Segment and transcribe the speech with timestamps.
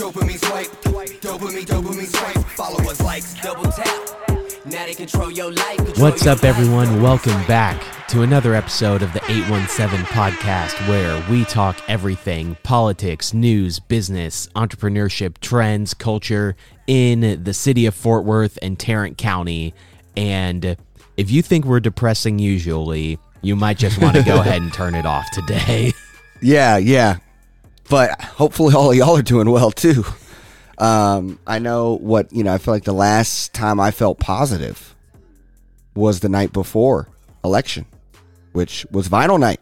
[0.00, 0.68] Dopamine swipe,
[1.20, 2.46] dopamine, dopamine swipe.
[2.52, 4.64] Followers, likes, double tap.
[4.64, 5.76] Now they control your life.
[5.76, 6.56] control What's your up, life.
[6.56, 7.02] everyone?
[7.02, 13.78] Welcome back to another episode of the 817 podcast where we talk everything politics, news,
[13.78, 16.56] business, entrepreneurship, trends, culture
[16.86, 19.74] in the city of Fort Worth and Tarrant County.
[20.16, 20.78] And
[21.18, 24.94] if you think we're depressing usually, you might just want to go ahead and turn
[24.94, 25.92] it off today.
[26.40, 27.18] Yeah, yeah.
[27.90, 30.04] But hopefully all of y'all are doing well too.
[30.78, 34.94] Um, I know what, you know, I feel like the last time I felt positive
[35.94, 37.08] was the night before
[37.44, 37.84] election,
[38.52, 39.60] which was vinyl night.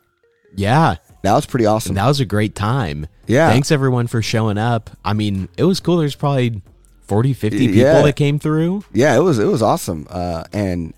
[0.55, 1.95] yeah, That was pretty awesome.
[1.97, 3.09] that was a great time.
[3.27, 3.51] Yeah.
[3.51, 4.91] Thanks everyone for showing up.
[5.05, 5.97] I mean, it was cool.
[5.97, 6.63] There's probably
[7.03, 8.03] 40, 50 people Yeah.
[8.03, 8.85] that came through.
[8.93, 10.07] yeah, it was it was awesome.
[10.09, 10.95] Uh, and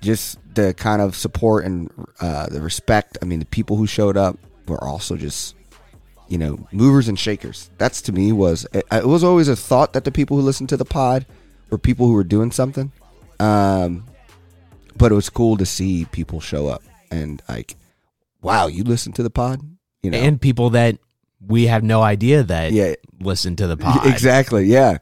[0.00, 3.18] just the kind of support and uh, the respect.
[3.20, 5.54] I mean, the people who showed up were also just
[6.32, 7.68] you know movers and shakers.
[7.76, 10.70] That's to me was it, it was always a thought that the people who listened
[10.70, 11.26] to the pod
[11.70, 12.90] were people who were doing something.
[13.38, 14.04] Um,
[14.96, 17.76] but it was cool to see people show up and like,
[18.40, 19.60] wow, you listen to the pod,
[20.02, 20.96] you know, and people that
[21.46, 22.94] we have no idea that Yeah.
[23.20, 24.06] listen to the pod.
[24.06, 24.64] Exactly.
[24.64, 24.98] Yeah.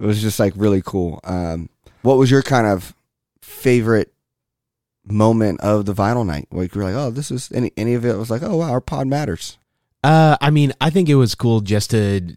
[0.00, 1.20] It was just like really cool.
[1.22, 1.68] Um,
[2.02, 2.92] what was your kind of
[3.40, 4.12] favorite
[5.04, 6.48] moment of the vinyl night?
[6.50, 8.70] Like you were like, oh, this is any any of it was like, oh wow,
[8.72, 9.58] our pod matters.
[10.02, 12.34] Uh, I mean, I think it was cool just to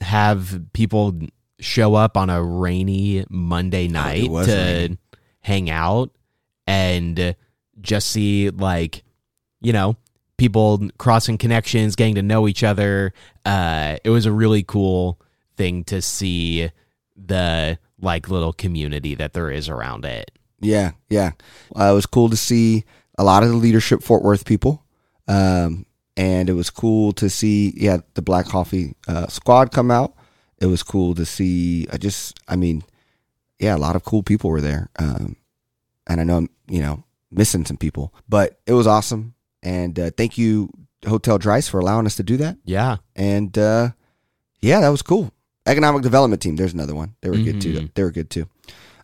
[0.00, 1.18] have people
[1.58, 4.98] show up on a rainy Monday night was to rainy.
[5.40, 6.10] hang out
[6.66, 7.34] and
[7.80, 9.02] just see like,
[9.60, 9.96] you know,
[10.36, 13.12] people crossing connections, getting to know each other.
[13.44, 15.20] Uh, it was a really cool
[15.56, 16.70] thing to see
[17.16, 20.30] the like little community that there is around it.
[20.60, 21.32] Yeah, yeah.
[21.76, 22.84] Uh, it was cool to see
[23.18, 24.84] a lot of the leadership Fort Worth people.
[25.26, 25.84] Um,
[26.18, 30.14] and it was cool to see, yeah, the Black Coffee uh, squad come out.
[30.60, 31.86] It was cool to see.
[31.92, 32.82] I just, I mean,
[33.60, 34.90] yeah, a lot of cool people were there.
[34.98, 35.36] Um,
[36.08, 39.34] and I know I'm, you know, missing some people, but it was awesome.
[39.62, 40.70] And uh, thank you,
[41.06, 42.56] Hotel Dryce, for allowing us to do that.
[42.64, 42.96] Yeah.
[43.14, 43.90] And uh,
[44.60, 45.30] yeah, that was cool.
[45.66, 46.56] Economic development team.
[46.56, 47.14] There's another one.
[47.20, 47.74] They were good too.
[47.74, 47.94] Mhm.
[47.94, 48.48] They were good too.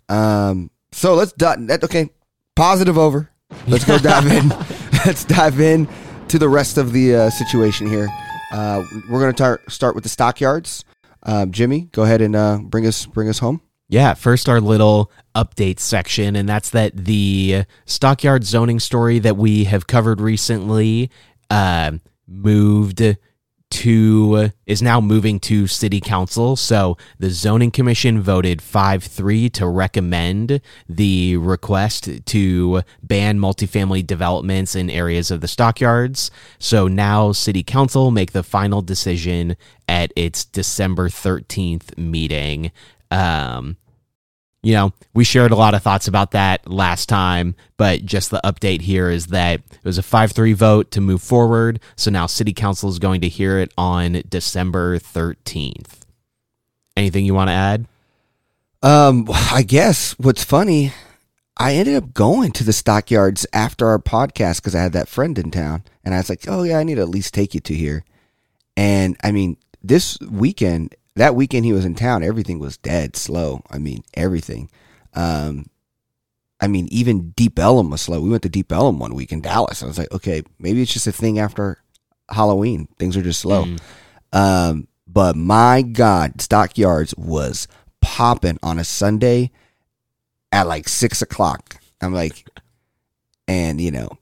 [0.09, 1.59] Um, so let's dive.
[1.85, 2.11] Okay.
[2.57, 3.31] Positive over.
[3.69, 4.49] Let's go dive in.
[5.07, 5.87] let's dive in
[6.29, 8.09] to the rest of the uh, situation here.
[8.53, 10.85] Uh, we're gonna tar- start with the stockyards.
[11.25, 13.61] Um, Jimmy, go ahead and uh, bring us bring us home.
[13.89, 19.65] Yeah, first our little update section, and that's that the stockyard zoning story that we
[19.65, 21.11] have covered recently
[21.51, 21.93] uh,
[22.27, 23.03] moved
[23.71, 26.57] to is now moving to city council.
[26.57, 34.89] So the zoning commission voted 5-3 to recommend the request to ban multifamily developments in
[34.89, 36.31] areas of the stockyards.
[36.59, 39.57] So now city council make the final decision
[39.89, 42.71] at its December 13th meeting.
[43.11, 43.77] Um,
[44.65, 48.41] you know, we shared a lot of thoughts about that last time, but just the
[48.43, 51.81] update here is that it was a 5 3 vote to move forward.
[51.97, 56.01] So now City Council is going to hear it on December 13th.
[56.97, 57.87] Anything you want to add?
[58.83, 60.93] Um, I guess what's funny,
[61.57, 65.39] I ended up going to the stockyards after our podcast because I had that friend
[65.39, 67.61] in town, and I was like, "Oh yeah, I need to at least take you
[67.61, 68.05] to here."
[68.77, 73.63] And I mean, this weekend, that weekend he was in town, everything was dead slow.
[73.71, 74.71] I mean, everything.
[75.15, 75.67] Um,
[76.61, 78.21] I mean, even Deep Ellum was slow.
[78.21, 79.83] We went to Deep Ellum one week in Dallas.
[79.83, 81.79] I was like, okay, maybe it's just a thing after
[82.29, 82.89] Halloween.
[82.99, 83.65] Things are just slow.
[83.65, 83.81] Mm.
[84.33, 87.69] Um, but my God, Stockyards was
[88.01, 89.51] popping on a Sunday
[90.51, 91.77] at like six o'clock.
[92.01, 92.49] I'm like,
[93.47, 94.19] and you know,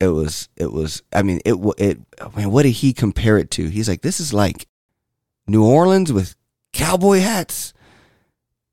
[0.00, 1.98] it was, it was, I mean, it, it,
[2.36, 3.68] man, what did he compare it to?
[3.68, 4.66] He's like, this is like
[5.46, 6.34] New Orleans with
[6.72, 7.72] cowboy hats.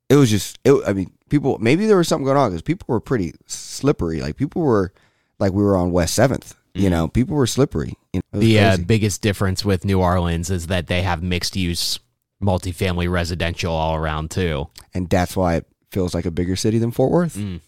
[0.09, 2.85] It was just, it, I mean, people, maybe there was something going on because people
[2.89, 4.21] were pretty slippery.
[4.21, 4.91] Like people were,
[5.39, 6.91] like we were on West 7th, you Mhm.
[6.91, 7.93] know, people were slippery.
[8.13, 11.99] You know, The uh, biggest difference with New Orleans is that they have mixed use
[12.43, 14.67] multifamily residential all around, too.
[14.93, 17.35] and that's why it feels like a bigger city than Fort Worth.
[17.37, 17.61] Mm.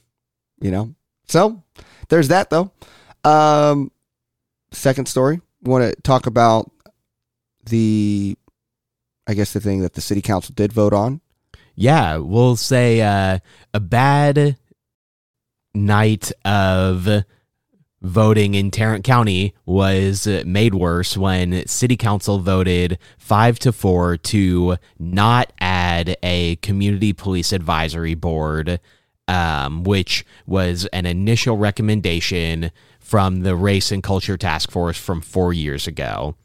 [0.62, 0.96] You know,
[1.28, 1.64] so
[2.10, 2.72] there's that though.
[3.24, 3.92] Um,
[4.72, 6.70] second story, want to talk about
[7.66, 8.38] the,
[9.28, 11.22] I guess the thing that the city council did vote on.
[11.76, 13.40] Yeah, we'll say uh,
[13.74, 14.58] a bad
[15.74, 17.26] night of
[18.02, 24.78] voting in Tarrant County was made worse when city council voted 5 to 4 to
[25.00, 28.80] not add a community police advisory board
[29.28, 35.54] um, which was an initial recommendation from the race and culture task force from 4
[35.54, 36.36] years ago.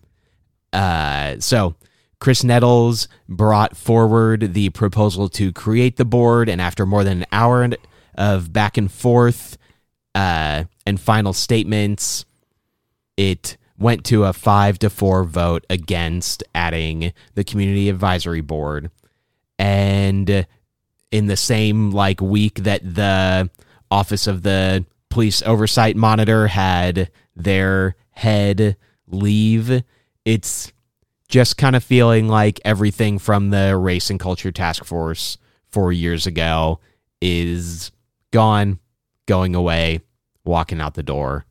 [0.72, 1.74] Uh, so
[2.20, 7.26] Chris Nettles brought forward the proposal to create the board, and after more than an
[7.32, 7.68] hour
[8.14, 9.56] of back and forth
[10.14, 12.26] uh, and final statements,
[13.16, 18.90] it went to a five to four vote against adding the community advisory board.
[19.58, 20.46] And
[21.10, 23.50] in the same like week that the
[23.90, 28.76] office of the police oversight monitor had their head
[29.06, 29.82] leave,
[30.26, 30.72] it's
[31.30, 35.38] just kind of feeling like everything from the race and culture task force
[35.68, 36.80] four years ago
[37.22, 37.92] is
[38.32, 38.80] gone,
[39.26, 40.00] going away,
[40.44, 41.46] walking out the door.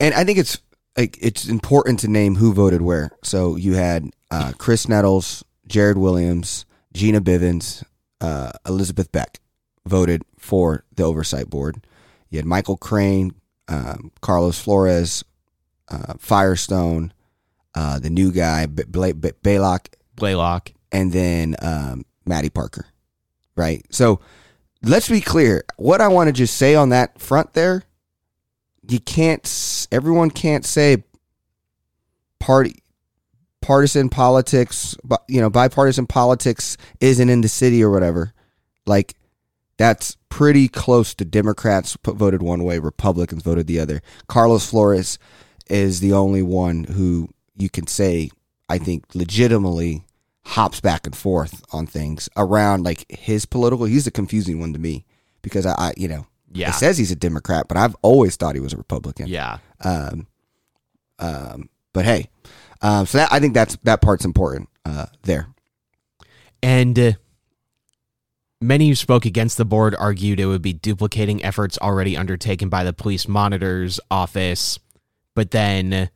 [0.00, 0.58] And I think it's
[0.96, 3.10] like it's important to name who voted where.
[3.22, 6.64] So you had uh, Chris Nettles, Jared Williams,
[6.94, 7.84] Gyna Bivens,
[8.20, 9.40] uh, Elizabeth Beck
[9.86, 11.86] voted for the oversight board.
[12.30, 13.34] You had Michael Crain,
[13.68, 15.22] um, Carlos Flores,
[15.88, 17.12] uh, Firestone,
[17.74, 19.86] uh, the new guy, B- Bla- B- Baylock,
[20.16, 20.72] Blaylock.
[20.92, 22.86] and then um, Mattie Parker.
[23.56, 23.84] Right.
[23.90, 24.20] So
[24.82, 25.64] let's be clear.
[25.76, 27.82] What I want to just say on that front there,
[28.88, 29.86] you can't.
[29.92, 31.04] Everyone can't say
[32.40, 32.82] party
[33.60, 34.96] partisan politics.
[35.28, 38.32] You know, bipartisan politics isn't in the city or whatever.
[38.86, 39.14] Like
[39.76, 44.02] that's pretty close to Democrats voted one way, Republicans voted the other.
[44.28, 45.18] Carlos Flores
[45.68, 48.30] is the only one who you can say
[48.68, 50.04] I think legitimately
[50.46, 53.86] hops back and forth on things around like his political.
[53.86, 55.04] He's a confusing one to me
[55.42, 56.70] because I, I you know, Yeah.
[56.70, 59.26] it says he's a Democrat, but I've always thought he was a Republican.
[59.28, 59.58] Yeah.
[59.82, 60.26] Um,
[61.18, 62.28] um, but hey,
[62.82, 65.46] um, so that I think that's that part's important uh, there.
[66.62, 67.12] And uh,
[68.60, 72.84] many who spoke against the board argued it would be duplicating efforts already undertaken by
[72.84, 74.78] the police monitor's office.
[75.34, 76.10] But then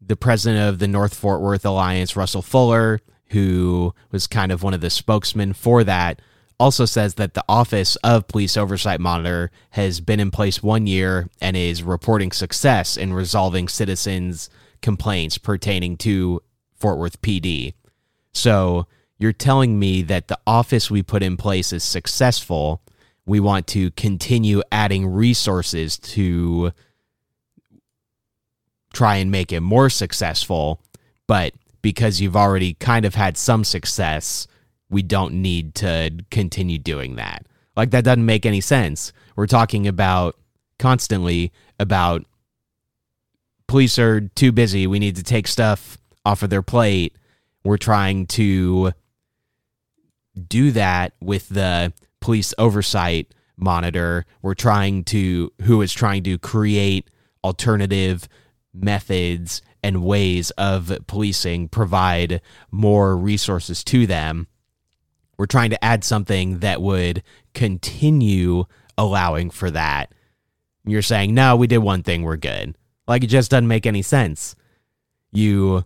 [0.00, 4.74] the president of the North Fort Worth Alliance, Russell Fuller, who was kind of one
[4.74, 6.20] of the spokesmen for that,
[6.58, 11.28] also says that the Office of Police Oversight Monitor has been in place one year
[11.40, 14.50] and is reporting success in resolving citizens'
[14.82, 16.42] complaints pertaining to
[16.74, 17.74] Fort Worth PD.
[18.32, 18.86] So
[19.18, 22.82] you're telling me that the office we put in place is successful.
[23.26, 26.72] We want to continue adding resources to
[28.92, 30.82] try and make it more successful,
[31.26, 34.46] but because you've already kind of had some success,
[34.90, 37.46] we don't need to continue doing that.
[37.76, 39.12] Like that doesn't make any sense.
[39.36, 40.36] We're talking about
[40.78, 42.24] constantly about
[43.66, 44.86] police are too busy.
[44.86, 47.16] We need to take stuff off of their plate.
[47.64, 48.92] We're trying to
[50.48, 54.26] do that with the police oversight monitor.
[54.42, 57.08] We're trying to who is trying to create
[57.44, 58.28] alternative
[58.72, 62.40] methods and ways of policing, provide
[62.70, 64.46] more resources to them.
[65.38, 67.22] We're trying to add something that would
[67.54, 68.64] continue
[68.98, 70.12] allowing for that.
[70.84, 72.76] You're saying, no, we did one thing, we're good.
[73.06, 74.54] Like it just doesn't make any sense.
[75.32, 75.84] You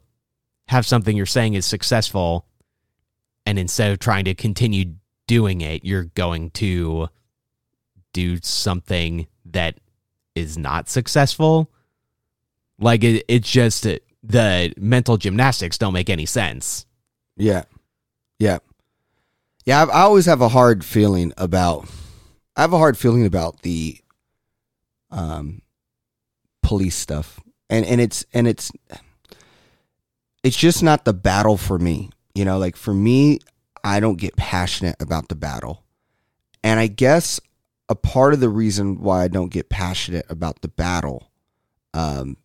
[0.69, 2.47] have something you're saying is successful,
[3.47, 4.95] and instead of trying to continue
[5.27, 7.09] doing it, you're going to
[8.13, 9.79] do something that
[10.35, 11.71] is not successful.
[12.79, 13.87] Like it, it's just
[14.23, 16.87] the mental gymnastics don't make any sense.
[17.37, 17.65] Yeah,
[18.39, 18.59] yeah,
[19.65, 19.85] yeah.
[19.85, 21.89] I, I always have a hard feeling about.
[22.57, 23.99] I have a hard feeling about the,
[25.11, 25.61] um,
[26.63, 28.71] police stuff, and and it's and it's,
[30.43, 32.11] it's just not the battle for me.
[32.35, 33.41] You know, like for me,
[33.83, 35.85] I don't get passionate about the battle,
[36.63, 37.41] and I guess
[37.89, 41.31] a part of the reason why I don't get passionate about the battle,
[41.93, 42.37] um,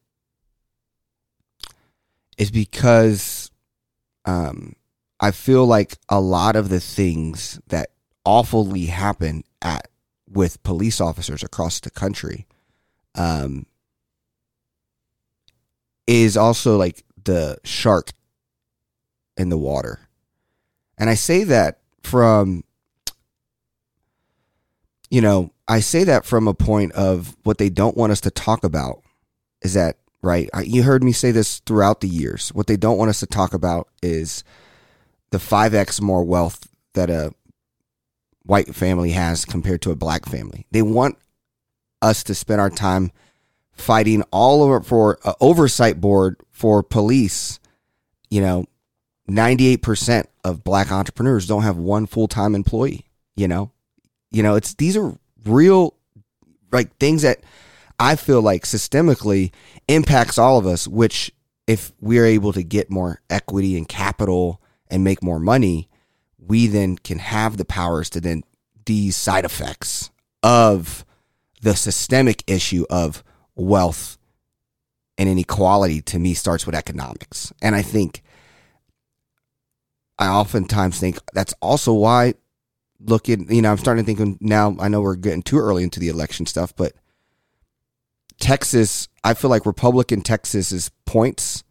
[2.39, 3.51] is because,
[4.25, 4.75] um,
[5.19, 7.91] I feel like a lot of the things that
[8.25, 9.89] awfully happen at
[10.27, 12.47] with police officers across the country
[13.15, 13.65] um,
[16.07, 18.11] is also like the shark
[19.35, 19.99] in the water.
[20.97, 22.63] And I say that from,
[25.09, 28.31] you know, I say that from a point of what they don't want us to
[28.31, 29.03] talk about
[29.61, 30.49] is that, right?
[30.53, 32.49] I- You heard me say this throughout the years.
[32.49, 34.43] What they don't want us to talk about is
[35.31, 37.33] the 5x more wealth that a
[38.43, 40.65] white family has compared to a black family.
[40.71, 41.17] They want
[42.01, 43.11] us to spend our time
[43.71, 47.59] fighting all over for oversight board for police.
[48.29, 48.65] You know,
[49.29, 53.71] 98% of black entrepreneurs don't have one full-time employee, you know.
[54.31, 55.95] You know, it's these are real
[56.71, 57.39] like things that
[57.99, 59.51] I feel like systemically
[59.87, 61.31] impacts all of us, which
[61.67, 65.89] if we're able to get more equity and capital and make more money,
[66.39, 68.43] we then can have the powers to then
[68.85, 70.09] these side effects
[70.41, 71.05] of
[71.61, 73.23] the systemic issue of
[73.55, 74.17] wealth
[75.17, 77.51] and inequality to me starts with economics.
[77.61, 78.23] And I think
[80.17, 82.33] I oftentimes think that's also why
[83.01, 85.83] look at you know, I'm starting to think now I know we're getting too early
[85.83, 86.93] into the election stuff, but
[88.39, 91.63] Texas, I feel like Republican Texas's points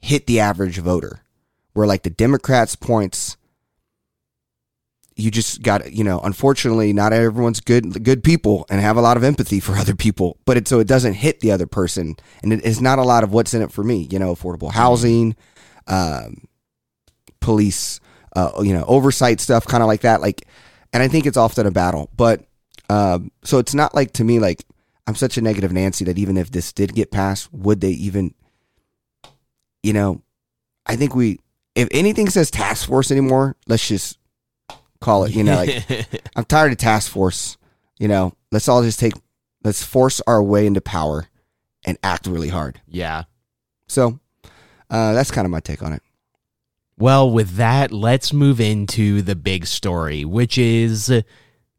[0.00, 1.22] hit the average voter.
[1.72, 3.36] Where like the Democrats' points
[5.20, 9.16] you just got you know unfortunately not everyone's good good people and have a lot
[9.16, 12.52] of empathy for other people but it so it doesn't hit the other person and
[12.52, 15.36] it is not a lot of what's in it for me you know affordable housing
[15.86, 16.48] um,
[17.40, 18.00] police
[18.36, 20.46] uh, you know oversight stuff kind of like that like
[20.92, 22.44] and i think it's often a battle but
[22.88, 24.64] um, so it's not like to me like
[25.06, 28.34] i'm such a negative nancy that even if this did get passed would they even
[29.82, 30.22] you know
[30.86, 31.38] i think we
[31.74, 34.18] if anything says task force anymore let's just
[35.00, 35.34] call it.
[35.34, 37.56] You know, like I'm tired of task force.
[37.98, 39.14] You know, let's all just take
[39.64, 41.26] let's force our way into power
[41.84, 42.80] and act really hard.
[42.86, 43.24] yeah.
[43.88, 44.20] So
[44.88, 46.02] uh, that's kind of my take on it.
[46.96, 51.10] Well, with that, let's move into the big story, which is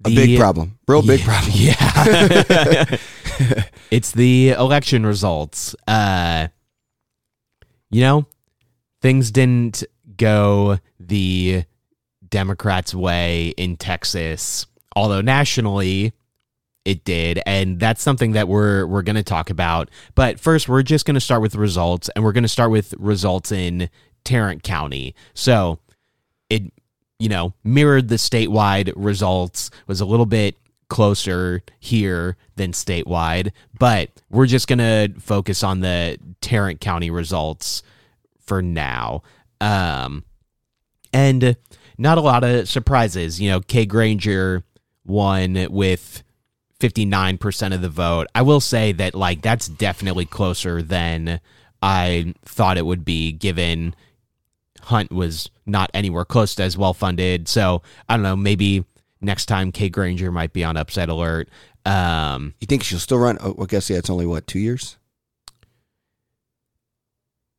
[0.03, 1.53] the, A big problem, real big Yeah, problem.
[3.39, 3.63] Yeah.
[3.91, 5.75] it's the election results.
[5.87, 6.47] Uh
[7.89, 8.25] you know,
[9.01, 9.83] things didn't
[10.17, 11.65] go the
[12.27, 14.65] Democrats' way in Texas,
[14.95, 16.13] although nationally
[16.85, 19.89] it did, and that's something that we're we're going to talk about.
[20.15, 22.93] But first, we're just going to start with results, and we're going to start with
[22.97, 23.89] results in
[24.23, 25.13] Tarrant County.
[25.33, 25.79] So
[27.21, 30.55] you know mirrored the statewide results, was a little bit
[30.89, 37.81] closer here than statewide, but we're just going to focus on the Tarrant County results
[38.39, 39.23] for now.
[39.61, 40.25] Um,
[41.13, 41.55] and
[41.97, 43.39] not a lot of surprises.
[43.39, 44.63] You know, Kay Granger
[45.05, 46.23] won with
[46.81, 48.27] 59% of the vote.
[48.35, 51.39] I will say that, like, that's definitely closer than
[51.81, 53.95] I thought it would be, given
[54.85, 57.47] Hunt was not anywhere close to as well funded.
[57.47, 58.83] So I don't know, maybe
[59.21, 61.49] next time Kay Granger might be on upset alert.
[61.85, 63.37] Um, You think she'll still run?
[63.41, 64.97] Oh, I guess yeah, it's only what two years.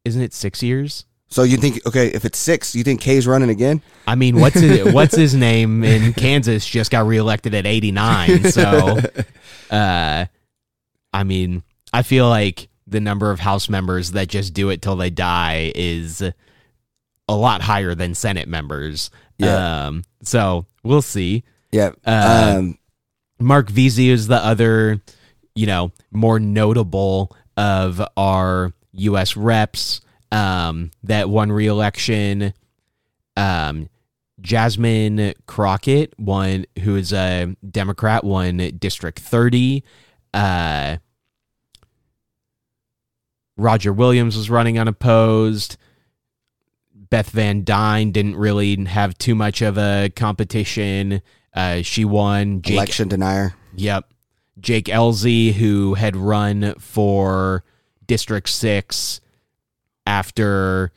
[0.04, 1.04] isn't it six years?
[1.28, 3.80] So you think okay, if it's six, you think Kay's running again?
[4.06, 8.42] I mean, what's his, what's his name in Kansas just got reelected at 89.
[8.52, 8.98] So,
[9.70, 10.26] uh,
[11.14, 11.62] I mean,
[11.92, 15.72] I feel like the number of House members that just do it till they die
[15.74, 16.22] is
[17.32, 19.10] a lot higher than Senate members.
[19.38, 19.86] Yeah.
[19.86, 21.44] Um, so we'll see.
[21.70, 21.92] Yeah.
[22.04, 22.78] Uh, um,
[23.38, 25.00] Marc Veasey is the other,
[25.54, 29.36] you know, more notable of our U.S.
[29.36, 32.52] reps um, that won re-election.
[33.36, 33.88] Um,
[34.40, 39.84] Jasmine Crockett won, who is a Democrat, won District 30.
[40.34, 40.96] Uh,
[43.56, 45.76] Roger Williams was running unopposed.
[47.12, 51.20] Beth Van Duyne didn't really have too much of a competition.
[51.52, 52.62] Uh, she won.
[52.62, 53.52] Jake election denier.
[53.76, 54.10] Yep.
[54.58, 57.64] Jake Ellzey, who had run for
[58.06, 59.20] District 6
[60.06, 60.90] after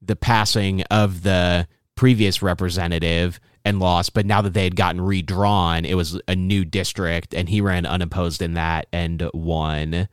[0.00, 5.84] the passing of the previous representative and lost, but now that they had gotten redrawn,
[5.84, 10.08] it was a new district and he ran unopposed in that and won.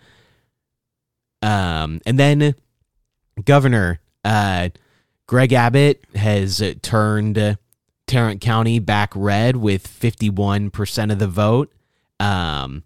[1.41, 2.53] Um, and then
[3.45, 4.67] governor, uh,
[5.27, 7.57] Greg Abbott has turned
[8.07, 11.73] Tarrant County back red with 51% of the vote.
[12.19, 12.83] Um,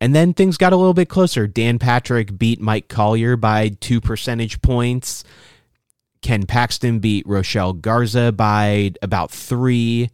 [0.00, 1.46] and then things got a little bit closer.
[1.46, 5.24] Dan Patrick beat Mike Collier by two percentage points.
[6.22, 10.10] Ken Paxton beat Rochelle Garza by about three.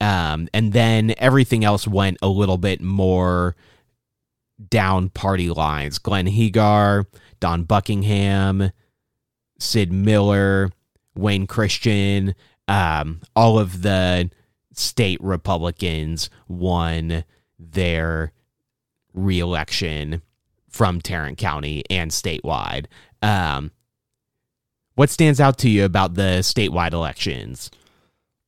[0.00, 3.54] Um, and then everything else went a little bit more
[4.68, 5.98] down party lines.
[5.98, 7.06] Glenn Hegar,
[7.38, 8.70] Dawn Buckingham,
[9.60, 10.70] Sid Miller,
[11.14, 12.34] Wayne Christian,
[12.66, 14.30] um, all of the
[14.72, 17.24] state Republicans won
[17.58, 18.32] their
[19.12, 20.22] reelection
[20.68, 22.86] from Tarrant County and statewide.
[23.22, 23.70] Um,
[24.94, 27.70] what stands out to you about the statewide elections?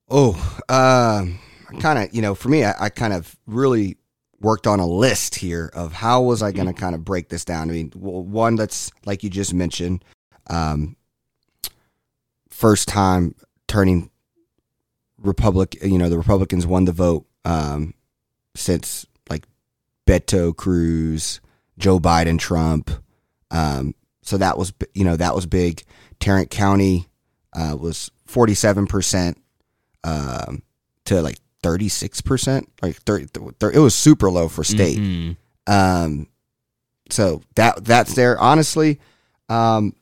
[0.09, 0.35] Oh,
[0.69, 1.39] um,
[1.81, 3.97] kind of, you know, for me, I, I kind of really
[4.41, 7.45] worked on a list here of how was I going to kind of break this
[7.45, 7.71] down.
[7.71, 10.05] I mean, one that's like you just mentioned,
[10.49, 10.97] um,
[12.53, 13.35] first time
[13.67, 14.11] turning
[15.19, 17.95] Republic, you know, the Republicans won the vote um,
[18.55, 19.45] since like
[20.07, 21.41] Beto Cruz,
[21.79, 22.91] Joe Biden, Trump.
[23.51, 25.83] Um, so that was you know that was big.
[26.21, 27.09] Tarrant County
[27.53, 29.39] uh, was forty seven percent
[30.05, 30.63] um,
[31.05, 33.29] to like thirty six percent, like 30,
[33.73, 34.99] It was super low for state.
[34.99, 35.37] Mhm.
[35.67, 36.27] Um,
[37.11, 38.39] so that that's there.
[38.39, 39.01] Honestly,
[39.49, 39.95] um,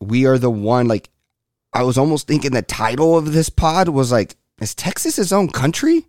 [0.00, 0.88] we are the one.
[0.88, 1.10] Like,
[1.72, 5.48] I was almost thinking the title of this pod was like, "Is Texas its own
[5.48, 6.06] country?"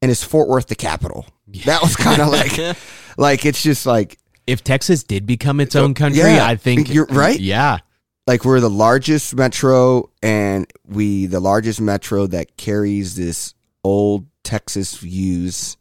[0.00, 1.26] And is Fort Worth the capital?
[1.64, 2.76] That was kind of like,
[3.16, 6.92] like it's just like, if Texas did become its own oh, country, yeah, I think
[6.92, 7.38] you're right.
[7.38, 7.78] Yeah.
[8.26, 13.54] like we're the largest metro, and we the largest metro that carries this
[13.84, 15.76] old Texas views,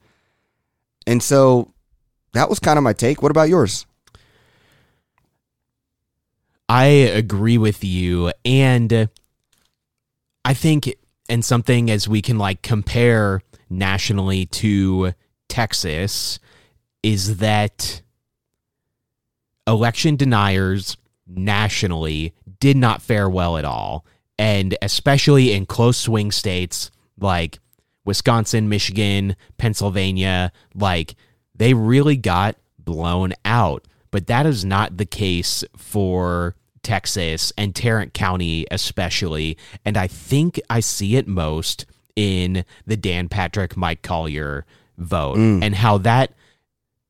[1.06, 1.74] and so
[2.34, 3.22] that was kind of my take.
[3.24, 3.87] What about yours?
[6.70, 8.32] I agree with you.
[8.44, 9.10] And
[10.44, 10.94] I think,
[11.30, 15.14] and something as we can like compare nationally to
[15.48, 16.40] Texas,
[17.04, 18.02] is that
[19.66, 20.98] election deniers
[21.28, 24.06] nationally did not fare well at all.
[24.40, 27.60] And especially in close swing states like
[28.06, 31.16] Wisconsin, Michigan, Pennsylvania, like
[31.56, 33.86] they really got blown out.
[34.18, 39.60] But that is not the case for Texas and Tarrant County, especially.
[39.86, 44.66] And I think I see it most in the Dan Patrick, Mike Collier
[44.98, 45.64] vote mm.
[45.64, 46.34] and how that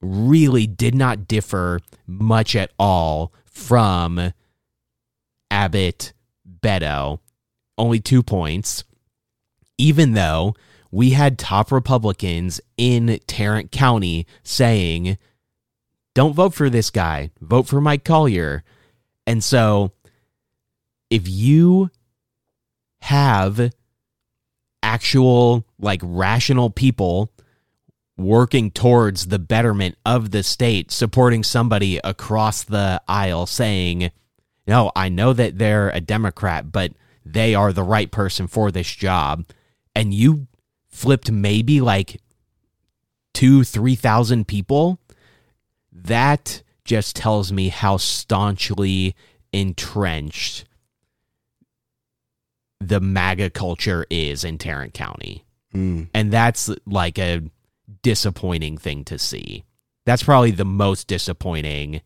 [0.01, 4.33] really did not differ much at all from
[5.49, 6.11] Abbott
[6.61, 7.19] Beto.
[7.77, 8.83] Only two points.
[9.77, 10.55] Even though
[10.91, 15.17] we had top Republicans in Tarrant County saying,
[16.17, 18.63] don't vote for this guy, vote for Mike Collier.
[19.27, 19.91] And so
[21.11, 21.91] if you
[23.01, 23.71] have
[24.81, 27.31] actual, like, rational people
[28.17, 34.09] working towards the betterment of the state, supporting somebody across the aisle saying,
[34.65, 36.93] no, I know that they're a Democrat, but
[37.23, 39.45] they are the right person for this job.
[39.95, 40.47] And you
[40.89, 42.19] flipped maybe like
[43.35, 44.97] two, 3,000 people.
[46.07, 49.15] That just tells me how staunchly
[49.51, 50.65] entrenched
[52.79, 55.45] the MAGA culture is in Tarrant County.
[55.73, 56.09] Mm.
[56.13, 57.41] And that's like a
[58.01, 59.63] disappointing thing to see.
[60.05, 62.01] That's probably the most disappointing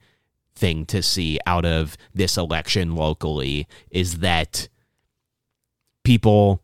[0.56, 4.68] thing to see out of this election locally is that
[6.04, 6.62] people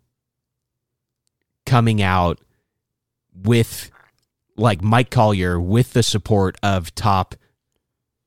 [1.65, 2.39] coming out
[3.35, 3.91] with
[4.57, 7.35] like Mike Collier with the support of top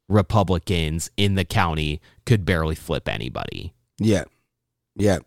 [0.08, 3.74] Republicans in the county could barely flip anybody.
[3.98, 4.24] Yeah,
[4.96, 5.18] yeah.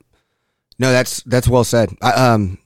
[0.79, 1.89] No, that's that's well said.
[2.01, 2.57] I, um,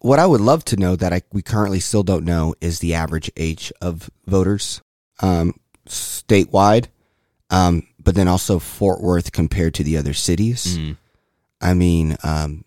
[0.00, 2.94] what I would love to know that I we currently still don't know is the
[2.94, 4.80] average age of voters,
[5.20, 5.54] um,
[5.86, 6.86] statewide,
[7.50, 10.78] um, but then also Fort Worth compared to the other cities.
[10.78, 10.96] Mm.
[11.60, 12.64] I mean, um,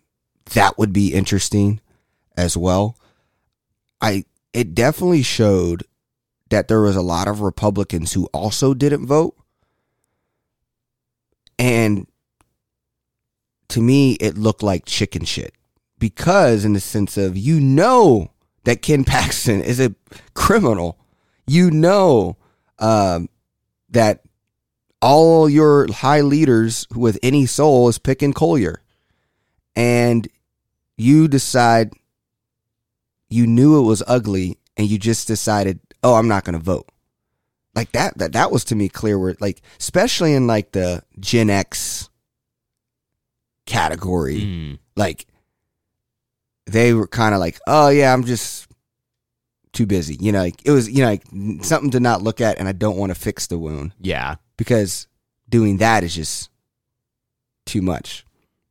[0.53, 1.81] that would be interesting
[2.37, 2.97] as well.
[3.99, 4.23] I
[4.55, 5.83] it definitely showed
[6.49, 9.35] that there was a lot of Republicans who also didn't vote.
[11.59, 12.07] And
[13.67, 15.53] to me, it looked like chicken shit
[15.99, 18.31] because, in the sense of, you know,
[18.63, 19.93] that Ken Paxton is a
[20.33, 20.99] criminal.
[21.45, 22.37] You know
[22.79, 23.27] um,
[23.89, 24.21] that
[25.01, 28.81] all your high leaders with any soul is picking Collier.
[29.75, 30.29] And
[30.95, 31.91] you decide
[33.29, 36.87] you knew it was ugly and you just decided, oh, I'm not going to vote.
[37.75, 41.49] Like that, that, that was to me clear where like, especially in like the Gen
[41.49, 42.09] X
[43.65, 44.79] category, Mm.
[44.95, 45.25] like
[46.67, 48.67] they were kind of like, oh yeah, I'm just
[49.73, 50.15] too busy.
[50.19, 51.23] You know, like it was, you know, like
[51.63, 54.35] something to not look at and I don't want to fix the wound Yeah.
[54.57, 55.07] because
[55.49, 56.49] doing that is just
[57.65, 58.25] too much.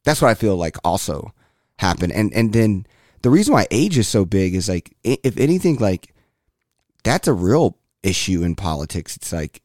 [0.04, 1.32] That's what I feel like also
[1.78, 2.12] happened.
[2.12, 2.86] And and then
[3.24, 6.14] the reason why age is so big is like if anything like
[7.04, 9.16] that's a real issue in politics.
[9.16, 9.62] It's like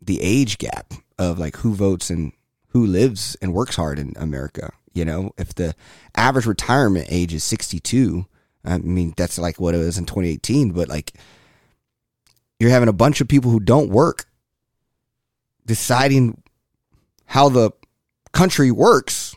[0.00, 2.32] the age gap of like who votes and
[2.68, 4.72] who lives and works hard in America.
[4.92, 5.74] You know, if the
[6.14, 8.26] average retirement age is 62,
[8.62, 11.14] I mean, that's like what it was in 2018, but like
[12.60, 14.26] you're having a bunch of people who don't work
[15.64, 16.42] deciding
[17.24, 17.70] how the
[18.32, 19.34] country works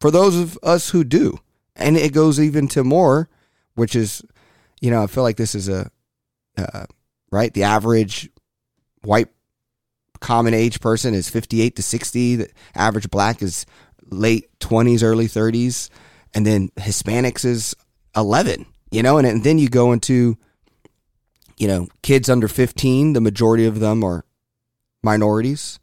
[0.00, 1.38] for those of us who do.
[1.82, 3.28] And it goes even to more,
[3.74, 4.22] which is,
[4.80, 5.90] you know, I feel like this is a,
[6.56, 6.86] uh,
[7.30, 7.52] right?
[7.52, 8.30] The average
[9.02, 9.28] white
[10.20, 12.36] common age person is 58 to 60.
[12.36, 13.66] The average black is
[14.10, 15.88] late 20s, early 30s.
[16.34, 17.74] And then Hispanics is
[18.16, 20.38] 11, you know, and, and then you go into,
[21.58, 24.24] you know, kids under 15, the majority of them are
[25.02, 25.78] minorities.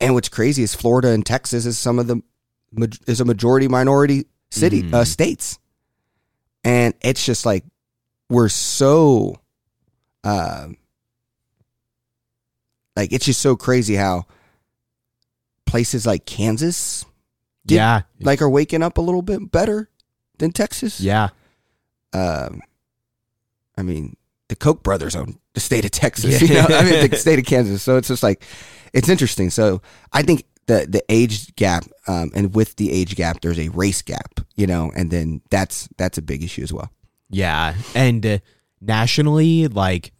[0.00, 2.22] And what's crazy is Florida and Texas is some of the
[3.06, 5.06] is a majority minority city uh, Mhm.
[5.06, 5.58] states,
[6.64, 7.64] and it's just like
[8.28, 9.36] we're so,
[10.24, 10.76] um,
[12.96, 14.26] like it's just so crazy how
[15.66, 17.04] places like Kansas
[17.66, 19.88] Did- yeah, like are waking up a little bit better
[20.38, 21.00] than Texas.
[21.00, 21.28] yeah,
[22.12, 22.62] Um,
[23.76, 24.16] I mean,
[24.48, 26.40] the Koch brothers own the state of Texas.
[26.48, 27.82] You know, I mean, the state of Kansas.
[27.82, 28.42] So it's just like,
[28.92, 29.50] it's interesting.
[29.50, 29.80] So
[30.12, 34.02] I think the the age gap, um, and with the age gap, there's a race
[34.02, 34.40] gap.
[34.54, 36.90] You know, and then that's that's a big issue as well.
[37.28, 37.74] yeah.
[37.94, 38.38] And uh,
[38.80, 40.12] nationally, like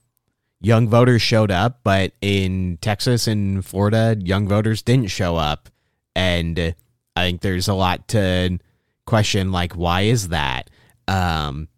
[0.60, 5.68] young voters showed up, but in Texas and Florida, young voters didn't show up,
[6.16, 6.72] and uh,
[7.14, 8.58] I think there's a lot to
[9.06, 9.52] question.
[9.52, 10.68] Like, why is that?
[11.06, 11.68] Um,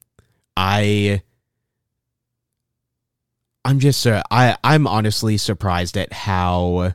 [0.57, 1.23] I.
[3.65, 6.95] I'm just uh, I I'm honestly surprised at how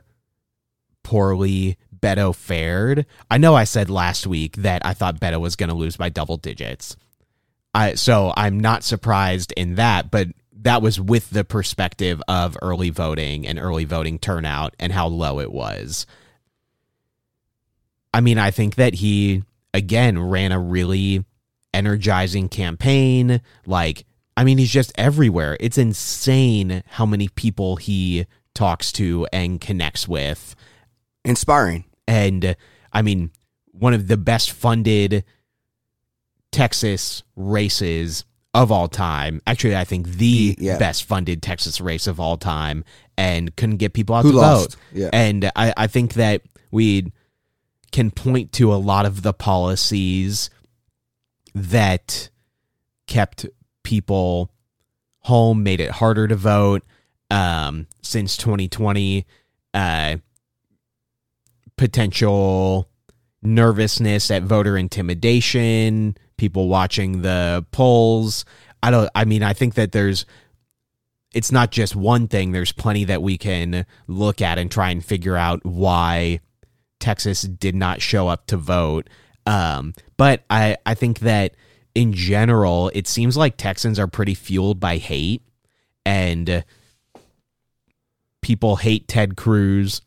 [1.08, 3.06] poorly Beto fared.
[3.30, 6.10] I know I said last week that I thought Beto was going to lose by
[6.10, 6.96] double digits.
[7.74, 10.28] I so I'm not surprised in that, but
[10.60, 15.40] that was with the perspective of early voting and early voting turnout and how low
[15.40, 16.04] it was.
[18.12, 21.24] I mean, I think that he again ran a really
[21.72, 23.40] energizing campaign.
[23.64, 24.04] Like,
[24.36, 25.56] I mean, he's just everywhere.
[25.58, 30.54] It's insane how many people he talks to and connects with.
[31.28, 31.84] Inspiring.
[32.06, 32.54] And uh,
[32.92, 33.30] I mean,
[33.72, 35.24] one of the best funded
[36.50, 39.40] Texas races of all time.
[39.46, 40.78] Actually, I think the Yeah.
[40.78, 42.82] best funded Texas race of all time,
[43.16, 44.70] and couldn't get people out Who to lost?
[44.76, 44.76] vote.
[44.92, 45.10] Yeah.
[45.12, 47.12] And I, I think that we
[47.92, 50.50] can point to a lot of the policies
[51.54, 52.30] that
[53.06, 53.46] kept
[53.82, 54.50] people
[55.20, 56.82] home, made it harder to vote
[57.30, 59.26] um, since 2020.
[59.74, 60.16] Uh,
[61.78, 62.90] potential
[63.42, 68.44] nervousness at voter intimidation, people watching the polls.
[68.82, 70.26] I don't I mean I think that there's
[71.34, 75.04] it's not just one thing, there's plenty that we can look at and try and
[75.04, 76.40] figure out why
[77.00, 79.08] Texas did not show up to vote.
[79.46, 81.54] Um, but I I think that
[81.94, 85.42] in general, it seems like Texans are pretty fueled by hate
[86.04, 86.64] and
[88.40, 90.00] people hate Ted Cruz,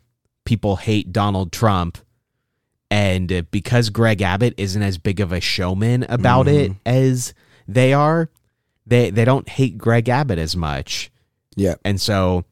[0.52, 1.98] people hate Donald Trump,
[2.90, 6.80] and because Greg Abbott isn't as big of a showman about it mm-hmm.
[6.86, 7.34] as
[7.70, 8.30] they are,
[8.86, 11.10] they they don't hate Greg Abbott as much,
[11.56, 11.76] Yeah.
[11.86, 12.44] and so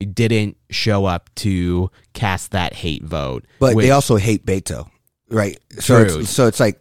[0.00, 3.44] didn't show up to cast that hate vote.
[3.58, 4.88] But which- they also hate Beto,
[5.28, 5.60] right?
[5.78, 6.20] So True.
[6.20, 6.80] it's, so it's like,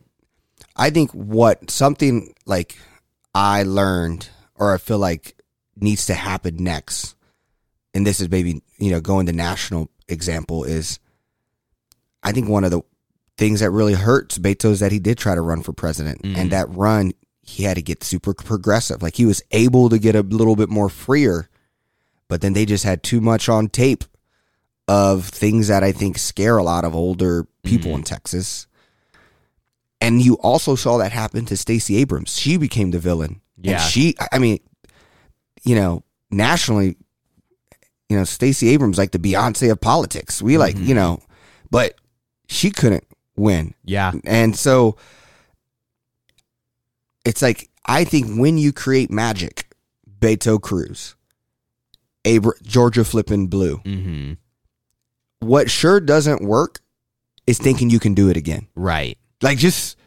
[0.77, 2.77] I think what something like
[3.35, 5.35] I learned, or I feel like
[5.75, 7.17] needs to happen next,
[7.93, 10.99] and this is maybe you know going the national example is,
[12.23, 12.81] I think one of the
[13.37, 16.37] things that really hurts Beto is that he did try to run for president, Mhm.
[16.37, 19.01] and that run he had to get super progressive.
[19.01, 21.49] Like he was able to get a little bit more freer,
[22.27, 24.03] but then they just had too much on tape
[24.87, 27.95] of things that I think scare a lot of older people Mhm.
[27.95, 28.67] in Texas.
[29.99, 32.35] And you also saw that happen to Stacey Abrams.
[32.37, 33.41] She became the villain.
[33.57, 33.81] Yeah.
[33.81, 34.59] And she I mean,
[35.63, 36.95] you know, nationally,
[38.11, 40.41] you know, Stacey Abrams like the Beyonce of politics.
[40.41, 40.85] We like, Mhm.
[40.87, 41.19] you know,
[41.71, 41.95] but
[42.47, 43.05] she couldn't
[43.37, 43.73] win.
[43.85, 44.97] yeah, And so
[47.25, 49.73] it's like I think when you create magic,
[50.19, 51.15] Beto Cruz,
[52.25, 54.33] Abra- Georgia flipping blue, hmm
[55.39, 56.81] what sure doesn't work
[57.47, 58.67] is thinking you can do it again.
[58.75, 59.97] right, Like just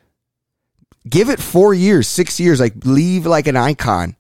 [1.09, 4.15] give it four years, six years, like leave like an icon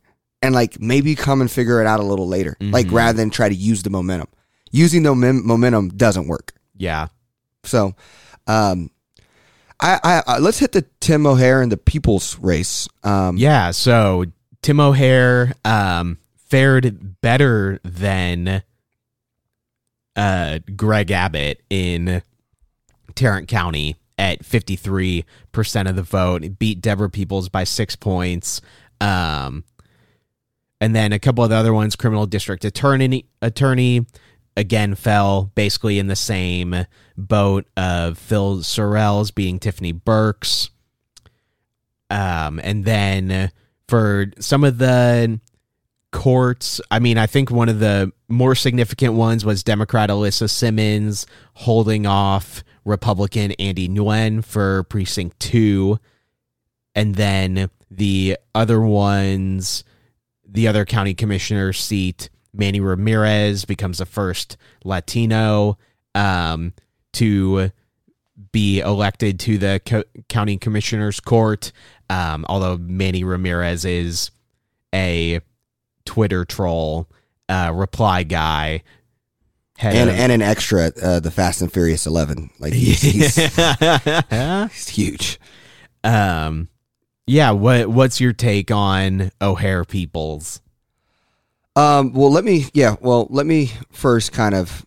[0.44, 2.56] and like maybe come and figure it out a little later.
[2.60, 2.92] Like Mhm.
[2.92, 4.28] rather than try to use the momentum.
[4.70, 6.52] Using the mem- momentum doesn't work.
[6.76, 7.08] yeah,
[7.64, 7.94] So,
[8.46, 8.90] um,
[9.80, 12.88] I, I, I let's hit the Tim O'Hare and the People's race.
[13.02, 13.70] Um, yeah.
[13.72, 14.24] So
[14.62, 18.62] Tim O'Hare um, fared better than
[20.16, 22.22] uh, Greg Abbott in
[23.14, 25.24] Tarrant County at 53%
[25.88, 26.44] of the vote.
[26.44, 28.60] It beat Deborah Peoples by six points.
[29.00, 29.64] Um,
[30.84, 34.04] and then a couple of the other ones, criminal district attorney, attorney
[34.54, 36.84] again fell basically in the same
[37.16, 40.68] boat of Phil Sorrells being Tiffany Burks.
[42.10, 43.50] Um, and then
[43.88, 45.40] for some of the
[46.12, 51.26] courts, I mean, I think one of the more significant ones was Democrat Alisa Simmons
[51.54, 55.98] holding off Republican Andy Nguyen for precinct two.
[56.94, 59.82] And then the other ones,
[60.54, 65.76] the other county commissioner seat Manny Ramirez becomes the first Latino
[66.14, 66.72] um,
[67.14, 67.70] to
[68.52, 71.72] be elected to the co- county commissioner's court.
[72.08, 74.30] Um, although Manny Ramirez is
[74.94, 75.40] a
[76.04, 77.08] Twitter troll,
[77.48, 78.82] uh, reply guy,
[79.76, 82.50] head and of- and an extra, uh, the Fast and Furious Eleven.
[82.60, 83.34] Like he's, he's,
[84.30, 85.40] he's huge.
[86.04, 86.68] um,
[87.26, 87.50] yeah.
[87.50, 90.60] What what's your take on O'Hare Peoples?
[91.76, 94.86] Um, well, let me, yeah, well, let me first kind of,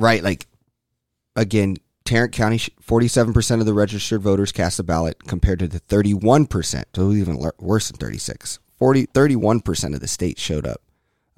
[0.00, 0.46] right, like,
[1.36, 6.84] again, Tarrant County, 47% of the registered voters cast a ballot compared to the 31%,
[6.94, 8.58] so even worse than 36.
[8.78, 10.82] 40, 31% of the state showed up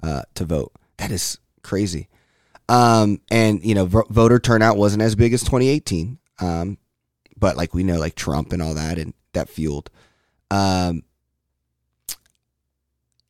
[0.01, 0.73] uh, to vote.
[0.97, 2.07] That is crazy.
[2.67, 6.17] Um, and, you know, vo- voter turnout wasn't as big as 2018.
[6.39, 6.77] Um,
[7.37, 9.89] but like we know, like Trump and all that, and that fueled.
[10.51, 11.03] Um,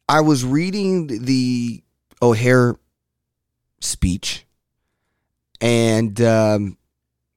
[0.08, 1.84] I was reading the
[2.22, 2.76] O'Hare
[3.80, 4.46] speech,
[5.62, 6.78] and um,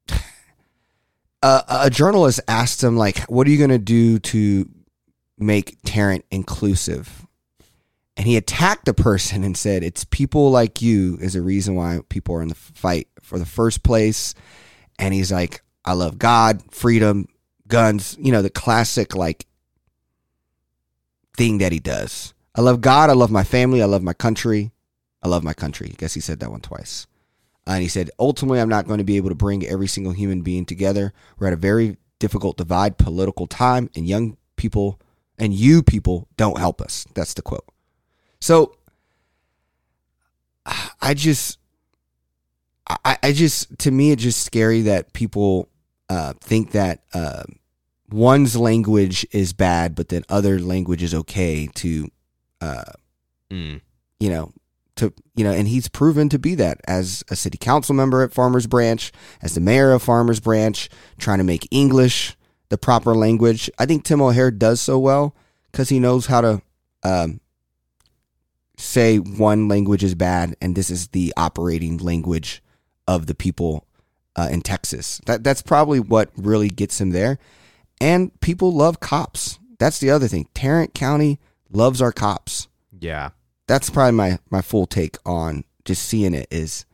[1.42, 4.68] a, a journalist asked him, like, "What are you going to do to
[5.38, 7.26] make Tarrant inclusive?"
[8.16, 12.00] And he attacked the person and said, "It's people like you is the reason why
[12.08, 14.34] people are in the fight for the first place."
[14.98, 17.26] And he's like, "I love God, freedom,
[17.72, 19.46] guns, you know, the classic like
[21.36, 23.08] thing that he does." I love God.
[23.08, 23.82] I love my family.
[23.82, 24.72] I love my country.
[25.22, 25.88] I love my country.
[25.92, 27.06] I guess he said that one twice.
[27.66, 30.12] Uh, and he said, ultimately, I'm not going to be able to bring every single
[30.12, 31.14] human being together.
[31.38, 35.00] We're at a very difficult divide political time, and young people
[35.38, 37.06] and you people don't help us.
[37.14, 37.66] That's the quote.
[38.40, 38.76] So
[41.00, 41.58] I just,
[42.86, 45.68] I, I just, to me, it's just scary that people
[46.08, 47.44] uh, think that uh,
[48.12, 52.08] one's language is bad, but then other language is okay to
[52.60, 52.84] uh,
[53.50, 53.80] Mm.
[54.18, 54.52] you know,
[54.96, 58.32] to you know, and he's proven to be that as a city council member at
[58.32, 62.36] Farmers Branch, as the mayor of Farmers Branch, trying to make English
[62.70, 63.68] the proper language.
[63.78, 65.34] I think Tim O'Hare does so well
[65.70, 66.62] because he knows how to
[67.02, 67.40] um,
[68.78, 72.62] say one language is bad and this is the operating language
[73.06, 73.86] of the people
[74.36, 75.20] uh, in Texas.
[75.26, 77.38] That that's probably what really gets him there.
[78.02, 79.58] And people love cops.
[79.78, 80.48] That's the other thing.
[80.54, 81.38] Tarrant County
[81.70, 82.68] loves our cops
[83.00, 83.30] Yeah.
[83.66, 86.84] that's probably my my full take on just seeing it is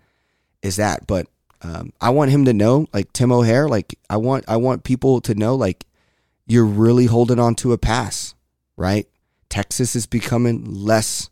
[0.63, 1.27] is that but
[1.63, 5.21] um, i want him to know like tim o'hare like i want i want people
[5.23, 5.85] to know like
[6.47, 8.37] you're really holding on to a pass
[8.77, 9.09] right
[9.49, 11.29] texas is becoming less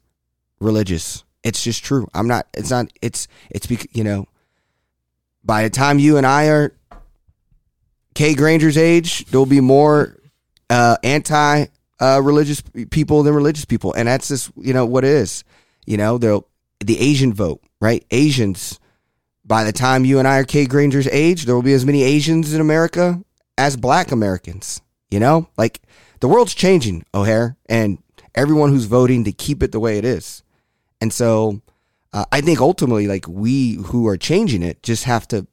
[0.61, 4.27] religious it's just true i'm not it's not it's it's you know
[5.45, 6.73] by the time you and i are
[8.17, 10.17] kay granger's age there'll be more
[10.71, 11.67] uh anti
[12.01, 13.93] uh religious people than religious people.
[13.95, 15.45] And that's just you know what it is.
[15.87, 16.43] You know the
[16.81, 18.05] the asian vote right?
[18.11, 18.81] Asians
[19.45, 22.03] by the time you and i are kay granger's age there will be as many
[22.03, 23.23] asians in america
[23.57, 25.49] as black americans you know?
[25.57, 25.81] Like
[26.21, 27.99] the world's changing o'hare and
[28.35, 30.43] everyone who's voting to keep it the way it is.
[31.01, 31.63] And so
[32.13, 35.47] uh, i think ultimately like we who are changing it just have to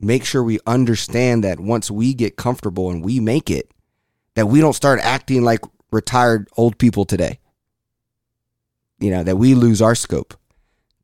[0.00, 3.70] make sure we understand that once we get comfortable and we make it
[4.34, 7.40] that we don't start acting like retired old people today.
[9.00, 10.34] You know, that we lose our scope.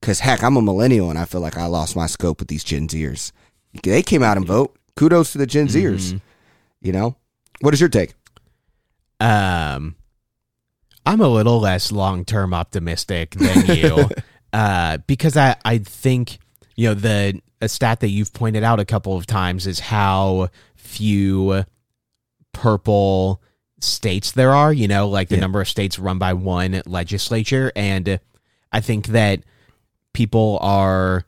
[0.00, 2.64] Because heck, I'm a millennial and I feel like I lost my scope with these
[2.64, 3.32] Gen Zers.
[3.82, 4.76] They came out and vote.
[4.96, 6.20] Kudos to the Gen Zers.
[6.80, 7.16] You know,
[7.60, 8.14] what is your take?
[9.18, 9.96] Um,
[11.06, 14.08] I'm a little less long term optimistic than you,
[14.52, 16.38] uh, because I I think
[16.76, 20.48] you know the a stat that you've pointed out a couple of times is how
[20.76, 21.64] few
[22.52, 23.40] purple
[23.80, 24.72] states there are.
[24.72, 25.40] You know, like the Yeah.
[25.42, 28.18] number of states run by one legislature, and
[28.72, 29.42] I think that
[30.12, 31.24] people are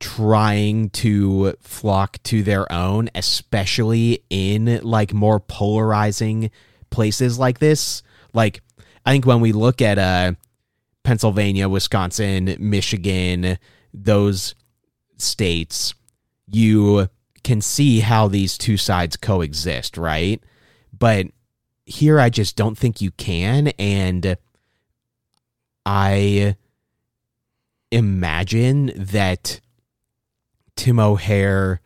[0.00, 6.50] trying to flock to their own, especially in like more polarizing
[6.90, 8.02] places like this.
[8.32, 8.62] Like,
[9.04, 10.32] I think when we look at uh,
[11.02, 13.58] Pennsylvania, Wisconsin, Michigan,
[13.92, 14.54] those
[15.16, 15.94] states,
[16.46, 17.08] you
[17.42, 20.42] can see how these two sides coexist, right?
[20.96, 21.28] But
[21.86, 23.68] here, I just don't think you can.
[23.78, 24.36] And
[25.86, 26.56] I
[27.90, 29.60] imagine that
[30.76, 31.80] Tim O'Hare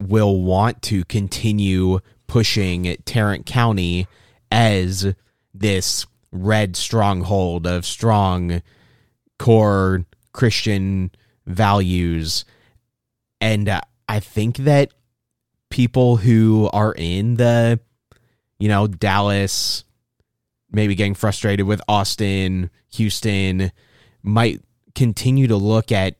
[0.00, 4.06] will want to continue pushing Tarrant County
[4.50, 5.14] as
[5.52, 8.62] this red stronghold of strong
[9.38, 11.10] core Christian
[11.46, 12.44] values.
[13.40, 14.92] And uh, I think that
[15.70, 17.80] people who are in the,
[18.58, 19.84] you know, Dallas,
[20.70, 23.72] maybe getting frustrated with Austin, Houston,
[24.22, 24.60] might
[24.94, 26.16] continue to look at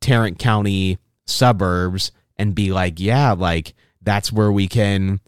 [0.00, 5.20] Tarrant County suburbs and be like, yeah, like that's where we can,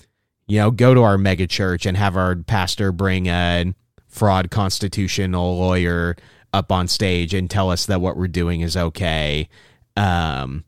[0.46, 3.74] you know, go to our mega church and have our pastor bring a
[4.08, 6.16] fraud constitutional lawyer
[6.52, 9.48] up on stage and tell us that what we're doing is okay.
[9.96, 10.64] Um,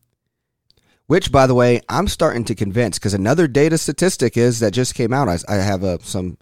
[1.07, 4.95] Which, by the way, I'm starting to convince because another data statistic is that just
[4.95, 5.29] came out.
[5.29, 6.39] I, I have a some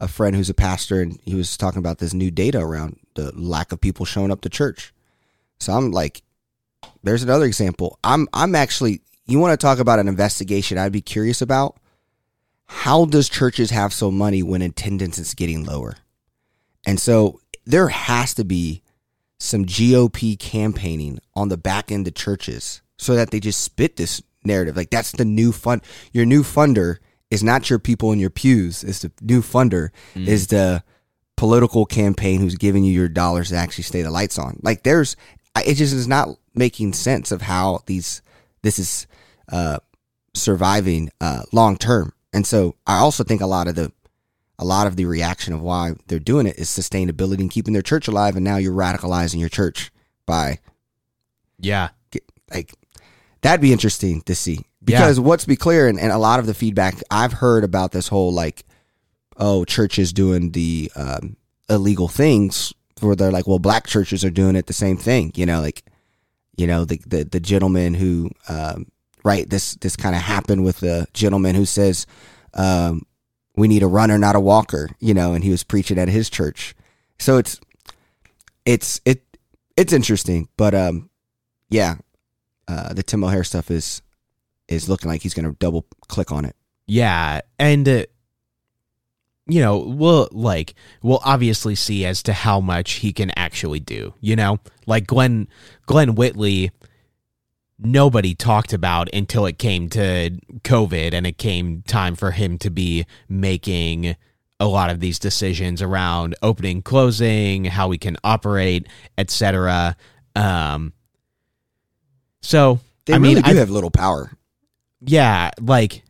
[0.00, 3.32] a friend who's a pastor, and he was talking about this new data around the
[3.34, 4.92] lack of people showing up to church.
[5.58, 6.22] So I'm like,
[7.02, 7.98] there's another example.
[8.04, 9.00] I'm I'm actually.
[9.26, 10.76] You want to talk about an investigation?
[10.76, 11.78] I'd be curious about
[12.66, 15.96] how does churches have so money when attendance is getting lower,
[16.86, 18.82] and so there has to be
[19.44, 24.22] some GOP campaigning on the back end of churches so that they just spit this
[24.44, 24.76] narrative.
[24.76, 25.82] Like that's the new fund.
[26.12, 26.96] Your new funder
[27.30, 28.84] is not your people in your pews.
[28.84, 30.82] It's the new funder is the
[31.36, 34.60] political campaign who's giving you your dollars to actually stay the lights on.
[34.62, 35.16] Like there's,
[35.56, 38.22] it just is not making sense of how these
[38.62, 39.06] this is
[39.50, 39.78] uh,
[40.34, 42.12] surviving uh, long term.
[42.32, 43.92] And so I also think a lot of the
[44.58, 47.82] a lot of the reaction of why they're doing it is sustainability and keeping their
[47.82, 48.36] church alive.
[48.36, 49.90] And now you're radicalizing your church
[50.26, 50.60] by
[51.58, 51.88] yeah.
[52.52, 52.72] like
[53.42, 56.54] that'd be interesting to see because what's be clear and, and a lot of the
[56.54, 58.64] feedback I've heard about this whole like
[59.36, 61.36] oh churches doing the um,
[61.68, 65.46] illegal things where they're like well black churches are doing it the same thing you
[65.46, 65.82] know like
[66.56, 68.86] you know the the, the gentleman who um,
[69.24, 72.06] right this this kind of happened with the gentleman who says
[72.54, 73.02] um,
[73.56, 76.28] we need a runner not a walker you know and he was preaching at his
[76.30, 76.74] church
[77.18, 77.60] so it's
[78.64, 79.22] it's it
[79.76, 81.08] it's interesting but um
[81.68, 81.96] yeah
[82.68, 84.02] uh, the Tim O'Hare stuff is
[84.68, 86.56] is looking like he's going to double click on it.
[86.86, 88.04] Yeah, and uh,
[89.46, 94.14] you know, we'll like we'll obviously see as to how much he can actually do.
[94.20, 95.48] You know, like Glenn
[95.86, 96.70] Glenn Whitley,
[97.78, 100.30] nobody talked about until it came to
[100.62, 104.16] COVID and it came time for him to be making
[104.60, 108.86] a lot of these decisions around opening, closing, how we can operate,
[109.18, 109.96] etc.
[110.36, 110.92] Um,
[112.40, 114.30] so They I really mean, do I- have little power.
[115.00, 116.02] yeah, like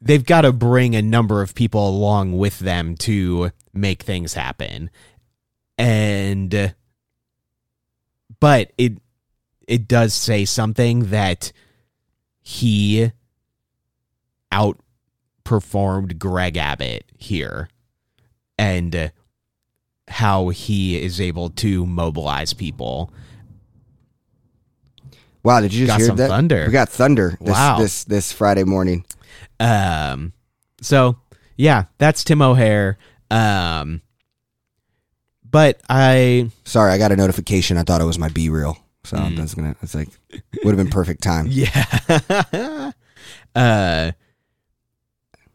[0.00, 4.90] they've got to bring a number of people along with them to make things happen.
[5.76, 6.74] And
[8.40, 8.94] but it
[9.68, 11.52] it does say something that
[12.40, 13.12] he
[14.50, 17.68] outperformed Greg Abbott here
[18.58, 19.12] and
[20.08, 23.12] how he is able to mobilize people.
[25.42, 26.28] Wow, did you just Got hear that?
[26.28, 26.64] thunder.
[26.66, 27.78] We got thunder this Wow.
[27.78, 29.04] this this Friday morning.
[29.60, 30.32] Um,
[30.80, 31.18] so
[31.56, 32.98] yeah, that's Tim O'Hare.
[33.30, 34.00] Um,
[35.48, 37.76] but I, Sorry, I got a notification.
[37.76, 38.76] I thought it was my BeReal.
[39.04, 39.38] So Hmm.
[39.40, 39.76] I'm gonna.
[39.82, 40.08] It's like
[40.64, 41.46] would have been perfect time.
[41.50, 42.92] yeah,
[43.54, 44.12] uh,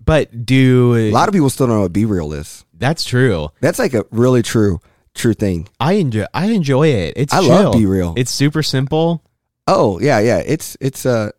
[0.03, 2.65] but do A lot of people still don't know what BeReal is.
[2.73, 3.49] that's true.
[3.61, 4.79] That's like a really true
[5.13, 5.67] true thing.
[5.79, 7.13] I enjoy, I enjoy it.
[7.17, 7.49] It's I chill.
[7.49, 8.17] love BeReal.
[8.17, 9.23] It's super simple.
[9.67, 10.39] Oh yeah, yeah.
[10.45, 11.31] It's it's uh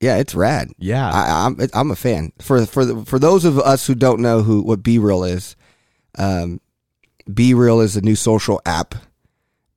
[0.00, 0.70] yeah, it's rad.
[0.78, 2.32] Yeah, I, I'm I'm a fan.
[2.40, 5.56] For for the, for those of us who don't know who what BeReal is,
[6.18, 6.60] um,
[7.28, 8.94] BeReal is a new social app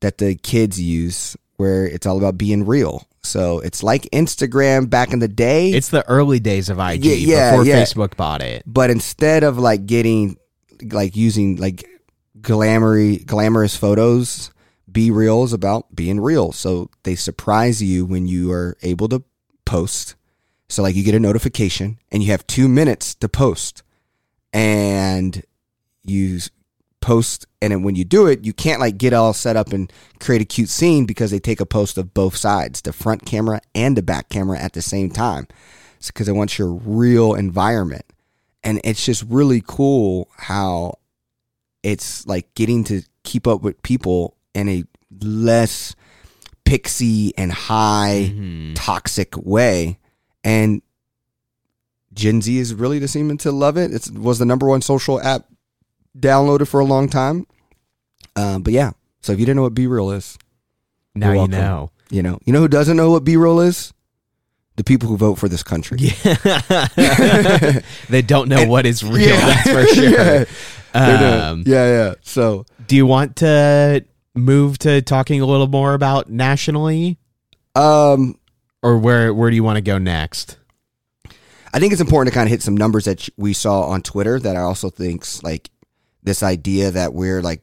[0.06, 3.08] that the kids use where it's all about being real.
[3.24, 7.14] So it's like Instagram back in the day, it's the early days of IG Yeah,
[7.16, 7.82] yeah, before yeah.
[7.82, 8.62] Facebook bought it.
[8.68, 10.38] but instead of like getting
[10.92, 11.88] like using like
[12.40, 14.52] glamoury glamorous photos,
[14.92, 16.52] BeReal is about being real.
[16.52, 19.24] So they surprise you when you are able to
[19.66, 20.14] post.
[20.70, 23.82] So like you get a notification and you have two minutes to post,
[24.54, 25.44] and
[26.04, 26.40] you
[27.06, 29.92] post, and then when you do it, you can't like get all set up and
[30.20, 33.62] create a cute scene because they take a post of both sides, the front camera
[33.76, 35.48] and the back camera at the same time,
[36.08, 38.06] because they want your real environment,
[38.64, 40.96] and it's just really cool how
[41.84, 44.84] it's like getting to keep up with people in a
[45.22, 45.96] less
[46.66, 48.72] pixie and high Mhm.
[48.74, 50.00] toxic way.
[50.44, 50.82] And
[52.14, 53.92] gen z is really just seeming to love it.
[53.92, 55.46] It was the number one social app
[56.20, 57.46] downloaded for a long time
[58.36, 58.92] um, but yeah
[59.22, 60.38] so if you didn't know what BeReal is
[61.16, 61.92] Now you know.
[62.10, 63.94] you know you know who doesn't know what BeReal is
[64.78, 67.80] the people who vote for this country Yeah.
[68.10, 69.46] they don't know what is real, Yeah.
[69.46, 70.10] that's for sure.
[70.96, 71.50] yeah.
[71.50, 74.06] Um, yeah yeah so Do you want to
[74.36, 77.18] move to talking a little more about nationally?
[77.76, 78.38] um
[78.82, 80.58] Or where where do you want to go next?
[81.74, 84.40] I think it's important to kind of hit some numbers that we saw on Twitter
[84.40, 85.70] that I also think's like
[86.26, 87.62] this idea that we're like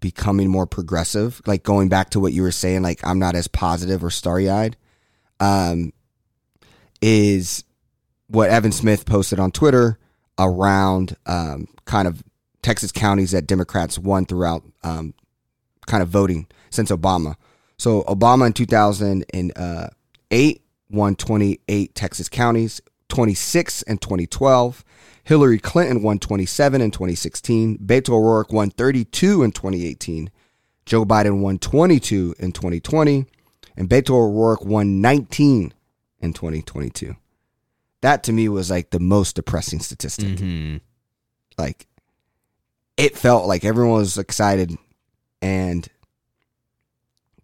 [0.00, 3.46] becoming more progressive, like going back to what you were saying, like I'm not as
[3.46, 4.76] positive or starry eyed,
[5.38, 5.92] um,
[7.00, 7.62] is
[8.26, 9.98] what Evan Smith posted on Twitter
[10.38, 12.24] around um, kind of
[12.62, 15.12] Texas counties that Democrats won throughout um,
[15.86, 17.34] kind of voting since Obama.
[17.76, 24.84] So Obama in 2008 won 28 Texas counties, 26 in 2012.
[25.30, 27.78] Hillary Clinton won 27 in 2016.
[27.78, 30.28] Beto O'Rourke won 32 in 2018.
[30.86, 33.26] Joe Biden won 22 in 2020.
[33.76, 35.72] And Beto O'Rourke won 19
[36.18, 37.14] in 2022.
[38.00, 40.40] That to me was like the most depressing statistic.
[40.40, 40.78] hmm
[41.56, 41.86] Like
[42.96, 44.76] it felt like everyone was excited
[45.40, 45.88] and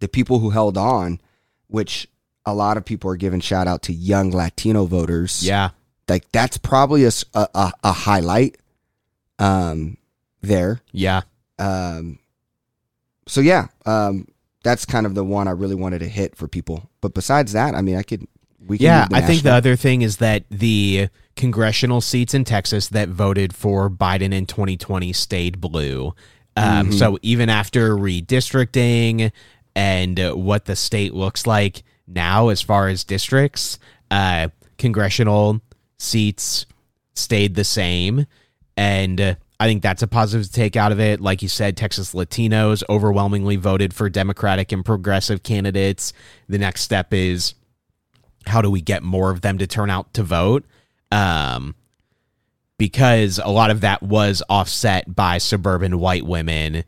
[0.01, 1.21] the people who held on,
[1.67, 2.09] which
[2.45, 5.41] a lot of people are giving shout out to young Latino voters.
[5.47, 5.69] Yeah.
[6.07, 8.57] Like that's probably a a highlight
[9.39, 9.97] um
[10.41, 10.81] there.
[10.91, 11.21] Yeah.
[11.59, 12.19] Um
[13.27, 14.27] so yeah, um
[14.63, 16.89] that's kind of the one I really wanted to hit for people.
[17.01, 18.27] But besides that, I mean I could
[18.65, 22.87] we can Yeah, I think the other thing is that the congressional seats in Texas
[22.89, 26.13] that voted for Biden in 2020 stayed blue.
[26.55, 29.31] Um, So even after redistricting
[29.75, 33.77] and what the state looks like now as far as districts,
[34.09, 34.47] uh,
[34.79, 35.61] congressional
[35.97, 36.65] seats
[37.13, 38.25] stayed the same.
[38.75, 41.19] And uh, I think that's a positive to take out of it.
[41.19, 46.13] Like you said, Texas Latinos overwhelmingly voted for Democratic and progressive candidates.
[46.47, 47.55] The next step is
[48.45, 50.65] how do we get more of them to turn out to vote?
[51.11, 51.75] Um,
[52.77, 56.83] because a lot of that was offset by suburban white women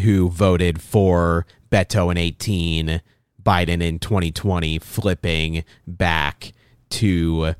[0.00, 3.02] who voted for Beto in 18,
[3.42, 6.52] Biden in 2020, flipping back
[6.90, 7.54] to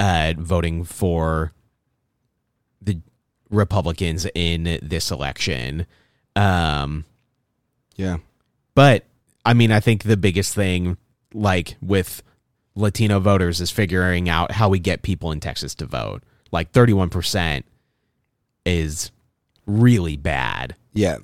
[0.00, 1.52] uh, voting for
[2.82, 3.00] the
[3.50, 5.86] Republicans in this election.
[6.34, 7.04] Um,
[7.96, 8.16] Yeah.
[8.74, 9.04] but
[9.44, 10.96] I mean, I think the biggest thing,
[11.34, 12.22] like with
[12.74, 16.22] Latino voters, is figuring out how we get people in Texas to vote.
[16.52, 17.64] Like 31%
[18.66, 19.10] is
[19.66, 20.74] really bad.
[20.92, 21.18] Yeah.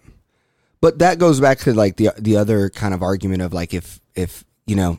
[0.80, 4.00] But that goes back to like the the other kind of argument of like if
[4.14, 4.98] if you know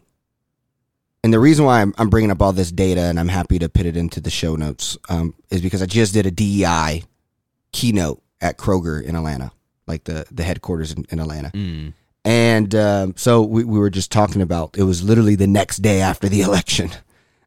[1.27, 3.67] and the reason why I'm, I'm bringing up all this data and I'm happy to
[3.67, 7.03] put it into the show notes um, is because I just did a DEI
[7.73, 9.51] keynote at Kroger in Atlanta,
[9.87, 11.49] like the the headquarters in, in Atlanta.
[11.49, 11.91] Mm.
[12.23, 15.99] And um, so we, we were just talking about it was literally the next day
[15.99, 16.91] after the election.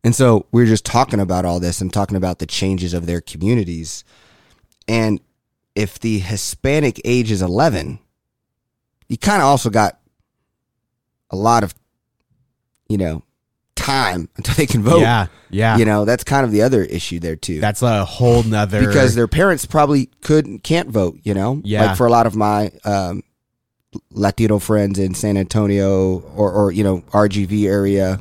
[0.04, 3.06] And so we were just talking about all this and talking about the changes of
[3.06, 4.04] their communities.
[4.88, 5.20] And
[5.74, 7.98] if the Hispanic age is 11,
[9.08, 9.98] you kind of also got
[11.30, 11.74] a lot of,
[12.86, 13.22] you know,
[13.80, 15.00] time until they can vote.
[15.00, 15.26] Yeah.
[15.50, 15.76] Yeah.
[15.78, 18.86] You know, that's kind of the other issue there too That's a whole nother.
[18.86, 21.18] because their parents probably couldn't can't vote.
[21.22, 21.86] You know, Yeah.
[21.86, 23.22] Like for a lot of my um,
[24.12, 28.20] Latino friends in San Antonio or or you know RGV area,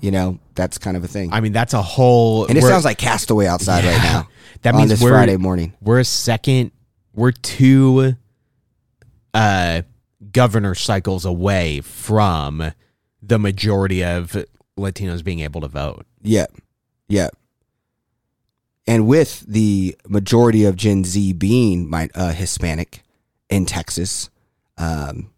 [0.00, 1.32] you know that's kind of a thing.
[1.32, 2.46] I mean, that's a whole.
[2.46, 4.28] and it sounds like Castaway outside right now.
[4.62, 5.72] that on means this we're, Friday morning.
[5.80, 6.70] We're a second.
[7.12, 8.14] We're two
[9.32, 9.82] uh,
[10.30, 12.72] governor cycles away from
[13.22, 14.36] the majority of
[14.78, 16.06] Latinos being able to vote.
[16.22, 16.46] Yeah,
[17.08, 17.28] yeah.
[18.86, 23.02] And with the majority of Gen Z being my, uh, Hispanic
[23.48, 24.28] in Texas,
[24.76, 25.30] um,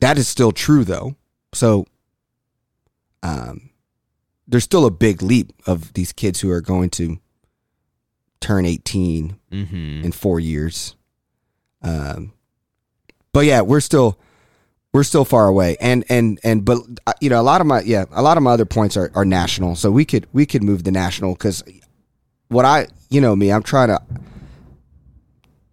[0.00, 1.16] that is still true though.
[1.52, 1.86] So,
[3.22, 3.70] um,
[4.46, 7.18] there's still a big leap of these kids who are going to
[8.40, 10.04] turn 18 Mm-hmm.
[10.04, 10.96] in four years.
[11.80, 12.32] Um,
[13.32, 14.18] but yeah, we're still
[14.94, 17.80] we're still far away, and and and but uh, you know a lot of my
[17.80, 20.62] yeah a lot of my other points are, are national, so we could we could
[20.62, 21.64] move the national because
[22.48, 24.00] what I you know me I'm trying to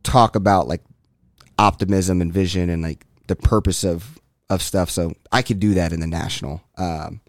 [0.01, 0.81] talk about like
[1.59, 4.19] optimism and vision and like the purpose of
[4.49, 7.21] of stuff, so I could do that in the national um,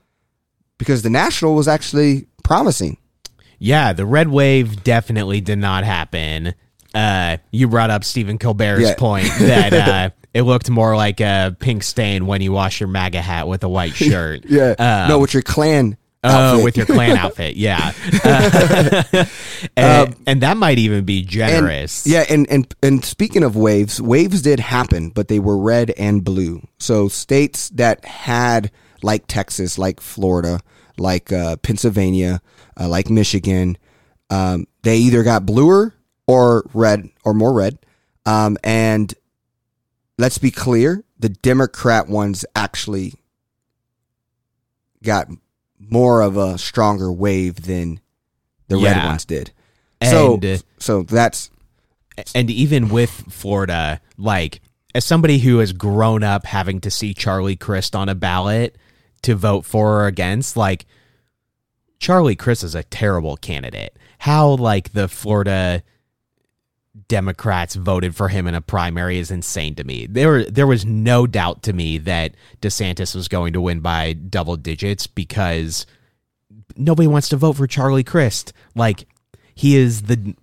[0.78, 2.96] because the national was actually promising.
[3.58, 6.54] Yeah, the red wave definitely did not happen.
[6.94, 8.94] Uh, you brought up Stephen Colbert's Yeah.
[8.94, 13.20] point that uh, it looked more like a pink stain when you wash your MAGA
[13.22, 14.44] hat with a white shirt.
[14.48, 15.96] Yeah, Um, no, with your Klan.
[16.24, 16.64] Oh, outfit.
[16.64, 17.90] with your Klan outfit, yeah,
[18.24, 19.24] Uh,
[19.76, 22.06] and, Um, and that might even be And- generous.
[22.06, 26.22] yeah, and, and and speaking of waves, waves did happen, but they were red and
[26.22, 26.62] blue.
[26.78, 28.70] So states that had
[29.02, 30.60] like Texas, like Florida,
[30.96, 32.40] like uh, Pennsylvania,
[32.78, 33.76] uh, like Michigan,
[34.30, 35.92] um, they either got bluer
[36.26, 37.78] or red or more red.
[38.24, 39.12] Um, and
[40.18, 43.14] let's be clear, the Democrat ones actually
[45.02, 45.28] got
[45.78, 48.00] more of a stronger wave than
[48.68, 49.50] the red ones did.
[50.02, 51.50] So And, so that's
[52.34, 54.60] and even with Florida, like
[54.94, 58.76] as somebody who has grown up having to see Charlie Crist on a ballot
[59.22, 60.86] to vote for or against, like
[61.98, 63.96] Charlie Crist is a terrible candidate.
[64.18, 65.82] How like the Florida
[67.08, 70.06] Democrats voted for him in a primary is insane to me.
[70.06, 74.56] There there was no doubt to me that DeSantis was going to win by double
[74.56, 75.86] digits because
[76.76, 78.52] nobody wants to vote for Charlie Crist.
[78.74, 79.06] Like
[79.54, 80.34] he is the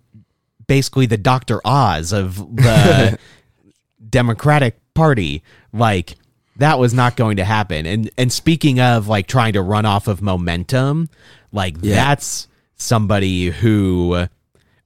[0.66, 1.60] basically the Dr.
[1.64, 3.16] Oz of the
[4.08, 5.42] Democratic Party.
[5.72, 6.16] Like
[6.56, 7.86] that was not going to happen.
[7.86, 11.10] And and speaking of like trying to run off of momentum,
[11.52, 11.94] like Yeah.
[11.94, 14.26] that's somebody who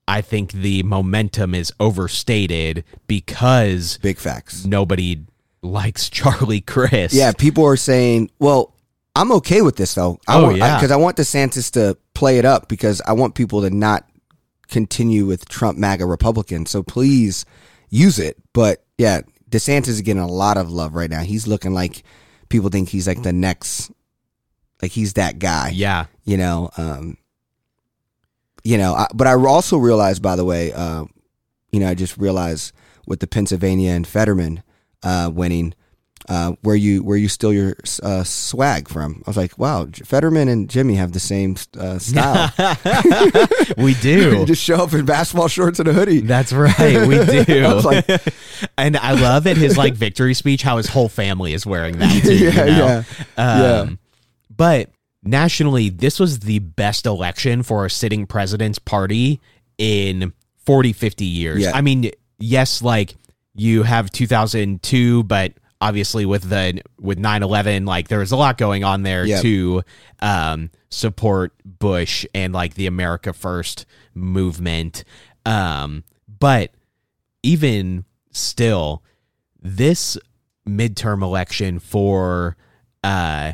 [0.06, 4.64] I think the momentum is overstated because Big facts.
[4.66, 5.24] nobody
[5.62, 7.14] likes Charlie Crist.
[7.14, 8.74] Yeah, people are saying, well,
[9.16, 10.18] I'm okay with this though.
[10.28, 10.76] I Oh, want, yeah.
[10.76, 14.06] Because I, want DeSantis to play it up because I want people to not
[14.68, 16.70] continue with Trump MAGA Republicans.
[16.70, 17.44] So please
[17.90, 18.36] use it.
[18.52, 21.20] But yeah, DeSantis is getting a lot of love right now.
[21.22, 22.02] He's looking like
[22.48, 23.90] people think he's like the next,
[24.82, 25.70] like he's that guy.
[25.72, 26.06] Yeah.
[26.24, 27.16] You know, um,
[28.64, 31.04] you know, I, but I also realized, by the way, uh,
[31.70, 32.72] you know, I just realized
[33.06, 34.62] with the Pennsylvania and Fetterman
[35.02, 35.74] uh, winning,
[36.26, 39.22] uh, where you where you steal your uh, swag from.
[39.26, 42.50] I was like, wow, Fetterman and Jimmy have the same uh, style.
[43.76, 44.46] We you do.
[44.46, 46.20] just show up in basketball shorts and a hoodie.
[46.20, 47.06] That's right.
[47.06, 47.64] We do.
[47.64, 48.06] I was like,
[48.78, 52.22] and I love at his like victory speech how his whole family is wearing that
[52.22, 52.34] too.
[52.34, 52.72] you Yeah, know?
[52.76, 53.02] yeah,
[53.36, 53.86] Um, yeah.
[54.56, 54.90] But
[55.24, 59.40] nationally, this was the best election for a sitting president's party
[59.78, 60.32] in
[60.66, 61.60] 40, 50 years.
[61.62, 61.72] Yeah.
[61.74, 63.14] I mean, yes, like
[63.54, 68.84] you have 2002, but obviously with the with 9-11 like there was a lot going
[68.84, 69.42] on there Yeah.
[69.42, 69.82] to
[70.20, 75.04] um support bush and like the america first movement
[75.44, 76.04] um
[76.38, 76.70] but
[77.42, 79.02] even still
[79.60, 80.16] this
[80.66, 82.56] midterm election for
[83.02, 83.52] uh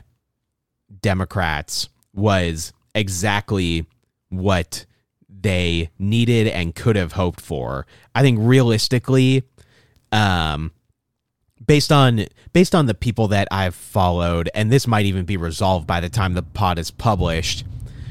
[1.03, 3.86] democrats was exactly
[4.28, 4.84] what
[5.28, 9.42] they needed and could have hoped for i think realistically
[10.12, 10.72] um
[11.66, 15.86] based on based on the people that I've followed, and this might even be resolved
[15.86, 17.64] by the time the pod is published.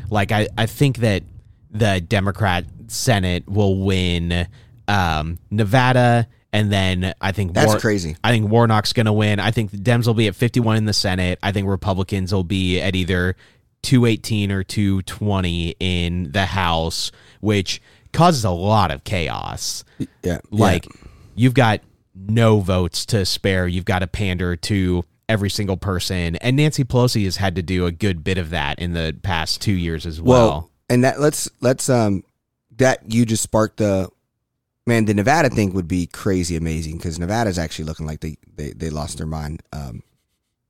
[0.10, 1.24] Like I, I think that
[1.70, 4.48] the Democrat Senate will win
[4.88, 8.18] um, Nevada, and then I think That's crazy.
[8.24, 9.40] I think Warnock's going to win.
[9.40, 11.40] I think the Dems will be at 51 in the Senate.
[11.44, 13.36] I think Republicans will be at either
[13.84, 17.82] 218 or 220 in the House, which
[18.12, 19.84] causes a lot of chaos
[20.24, 20.88] yeah, like
[21.36, 21.82] you've got
[22.16, 27.24] no votes to spare you've got to pander to every single person and nancy pelosi
[27.26, 30.22] has had to do a good bit of that in the past two years as
[30.22, 32.24] well, well, and that let's let's um
[32.78, 34.10] that you just sparked the
[34.90, 38.72] man the nevada thing would be crazy amazing because nevada's actually looking like they, they
[38.72, 40.04] they lost their mind um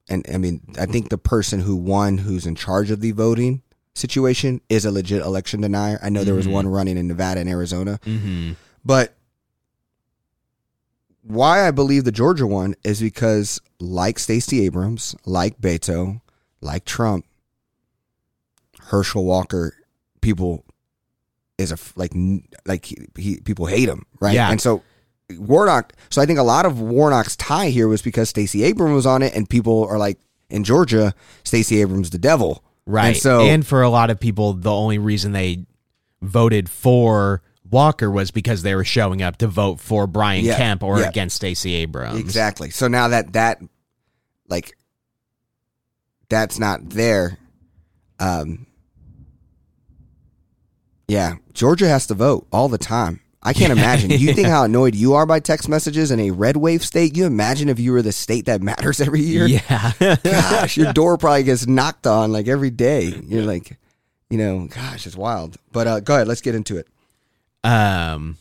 [0.09, 3.61] and i mean i think the person who won who's in charge of the voting
[3.99, 5.99] situation is a legit election denier.
[6.01, 7.99] I know there was one running in nevada and arizona.
[8.05, 8.53] Mm-hmm.
[8.83, 9.15] but
[11.21, 16.21] why I believe the Georgia one is because, like Stacey Abrams, like Beto,
[16.59, 17.23] like Trump,
[18.85, 19.75] Herschel Walker,
[20.21, 20.65] people
[21.59, 22.11] is a like
[22.65, 24.33] like he, he people hate him, right?
[24.33, 24.49] Yeah.
[24.51, 24.81] And so
[25.31, 25.93] Warnock.
[26.09, 29.21] So I think a lot of Warnock's tie here was because Stacey Abrams was on
[29.21, 30.17] it, and people are like
[30.49, 34.53] in Georgia, Stacey Abrams the devil, right And so and for a lot of people
[34.53, 35.65] the only reason they
[36.21, 37.41] voted for
[37.71, 41.07] walker was because they were showing up to vote for brian Yeah, kemp or yeah.
[41.07, 42.71] against stacey abrams Exactly.
[42.71, 43.61] So now that that
[44.49, 44.75] like
[46.29, 47.37] that's not there,
[48.19, 48.65] um
[51.09, 53.19] yeah, Georgia has to vote all the time.
[53.41, 54.11] I can't imagine.
[54.11, 57.15] You think how annoyed you are by text messages in a red wave state?
[57.15, 59.47] You imagine if you were the state that matters every year?
[59.47, 59.91] yeah
[60.23, 63.05] Gosh, your door probably gets knocked on like every day.
[63.25, 63.77] You're like,
[64.29, 65.57] you know, gosh, it's wild.
[65.71, 66.87] But uh, go ahead, let's get into it.
[67.63, 68.37] Um,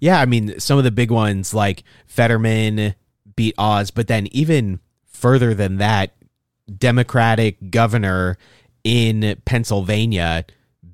[0.00, 2.94] yeah, I mean, some of the big ones like Fetterman
[3.34, 6.12] beat Oz, but then even further than that,
[6.76, 8.36] Democratic governor
[8.84, 10.44] in Pennsylvania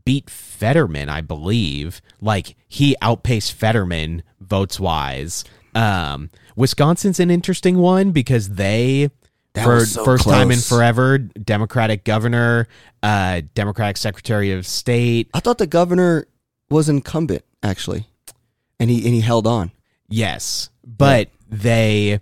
[0.04, 2.00] beat Fetterman, I believe.
[2.20, 5.44] Like he outpaced Fetterman votes wise.
[5.74, 9.10] Um, Wisconsin's an interesting one because they
[9.54, 12.68] That for so first time in forever, Democratic governor,
[13.02, 15.30] uh, Democratic Secretary of State.
[15.34, 16.26] I thought the governor
[16.70, 18.06] was incumbent actually,
[18.78, 19.72] and he and he held on.
[20.08, 22.20] Yes, but they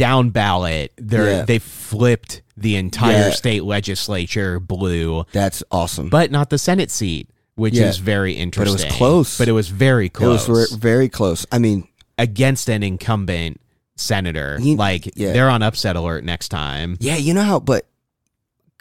[0.00, 0.92] down ballot.
[0.96, 1.42] They Yeah.
[1.44, 3.30] they flipped the entire Yeah.
[3.32, 6.08] state legislature blue, That's awesome.
[6.08, 7.28] but not the Senate seat.
[7.56, 7.88] which Yeah.
[7.90, 8.74] is very interesting.
[8.74, 9.36] But it was close.
[9.38, 10.48] But it was very close.
[10.48, 11.44] It was ver- very close.
[11.52, 11.86] I mean,
[12.16, 13.60] against an incumbent
[13.96, 14.58] senator.
[14.62, 16.96] You- like they're on upset alert next time.
[17.00, 17.84] yeah, you know how, but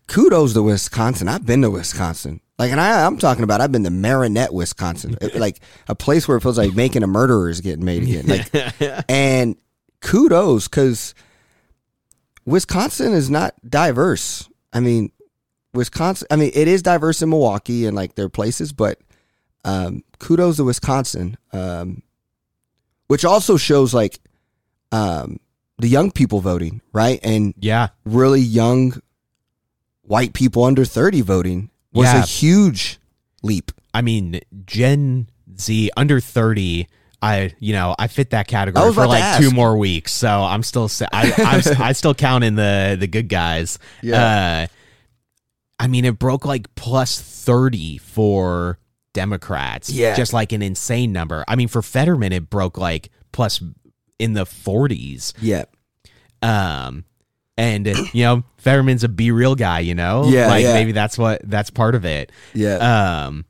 [0.08, 1.28] kudos to Wisconsin.
[1.28, 2.40] I've been to Wisconsin.
[2.58, 5.60] Like, and I, I'm talking about, I've been to Marinette, Wisconsin, like
[5.90, 8.28] a place where it feels like making a murderer is getting made again.
[8.28, 9.56] Like, and
[10.02, 11.14] kudos because
[12.45, 14.50] Wisconsin is not diverse.
[14.74, 15.12] I mean,
[15.74, 16.28] Wisconsin.
[16.32, 19.00] I mean, it is diverse in Milwaukee and like their places, but
[19.66, 22.02] um, kudos to Wisconsin, um,
[23.08, 24.20] which also shows like
[24.91, 25.39] um,
[25.78, 27.89] the young people voting, right, and yeah.
[28.06, 29.00] really young
[30.02, 32.24] white people under thirty voting was Yeah.
[32.24, 33.00] a huge
[33.43, 33.72] leap.
[33.93, 35.30] I mean, Gen
[35.60, 36.88] Z under 30
[37.22, 40.90] I you know I fit that category for like two more weeks, so I'm still
[41.12, 43.78] I I'm, I still count in the the good guys.
[44.02, 44.68] Yeah.
[44.68, 44.68] Uh,
[45.82, 48.80] I mean, it broke like plus thirty for
[49.14, 49.90] Democrats.
[49.90, 50.16] Yeah.
[50.16, 51.44] just like an insane number.
[51.48, 53.62] I mean, for Fetterman, it broke like plus
[54.18, 55.34] in the forties.
[55.42, 55.64] Yeah,
[56.42, 57.06] Um,
[57.58, 59.80] and you know, Fetterman's a be real guy.
[59.80, 60.74] You know, Yeah, like yeah.
[60.74, 62.32] maybe that's what that's part of it.
[62.54, 63.26] yeah.
[63.28, 63.46] Um,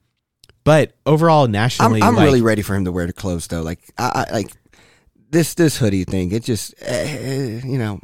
[0.63, 3.61] but overall, I'm, nationally, I'm like, really ready for him to wear the clothes though.
[3.61, 4.51] Like I, I like
[5.29, 6.31] this this hoodie thing.
[6.31, 7.99] It just eh, you know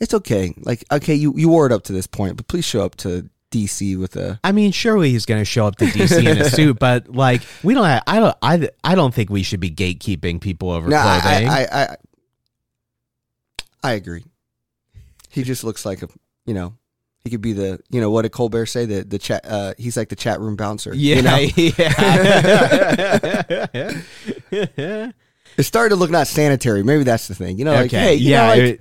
[0.00, 0.54] it's okay.
[0.58, 3.28] Like okay, you you wore it up to this point, but please show up to
[3.54, 6.44] DC with a I mean, surely he's going to show up to DC in a
[6.50, 7.84] suit, but like, we don't.
[7.84, 8.36] Have, I don't.
[8.42, 8.68] I.
[8.82, 11.48] I don't think we should be gatekeeping people over No, clothing.
[11.48, 11.96] I, I, I,
[13.82, 14.24] I agree.
[15.30, 16.08] He just looks like a,
[16.46, 16.74] you know,
[17.24, 18.84] he could be the, you know, what did Colbert say?
[18.86, 19.44] The the chat.
[19.48, 20.94] Uh, he's like the chat room bouncer.
[20.94, 21.36] yeah, you know?
[23.72, 25.10] yeah.
[25.56, 26.82] it started to look not sanitary.
[26.82, 27.58] Maybe that's the thing.
[27.58, 28.42] You know, like hey, you yeah.
[28.42, 28.80] know, like, it-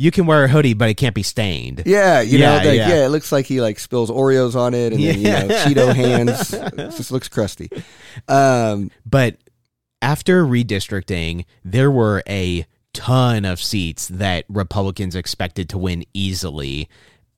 [0.00, 1.82] you can wear a hoodie, but it can't be stained.
[1.84, 2.88] yeah, you Yeah, know, like, yeah.
[2.88, 3.06] yeah.
[3.06, 6.52] It looks like he like spills Oreos on it, and then you know, Cheeto hands.
[6.54, 7.68] It just looks crusty.
[8.28, 9.38] Um, But
[10.00, 16.88] after redistricting, there were a ton of seats that Republicans expected to win easily.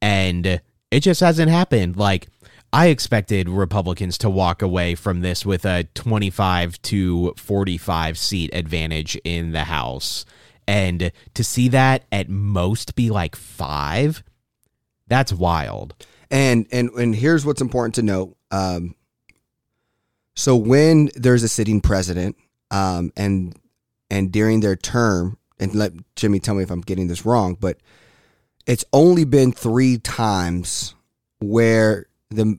[0.02, 1.96] And it just hasn't happened.
[1.96, 2.28] Like,
[2.72, 9.16] I expected Republicans to walk away from this with a 25 to 45 seat advantage
[9.24, 10.24] in the House.
[10.68, 14.22] And to see that at most be like five,
[15.08, 15.94] that's wild.
[16.30, 18.36] And and and here's what's important to note.
[18.52, 18.94] Um,
[20.36, 22.36] so when there's a sitting president,
[22.70, 23.56] um, and
[24.10, 27.78] and during their term, and let Jimmy tell me if I'm getting this wrong, but
[28.70, 30.94] it's only been three times
[31.40, 32.56] where the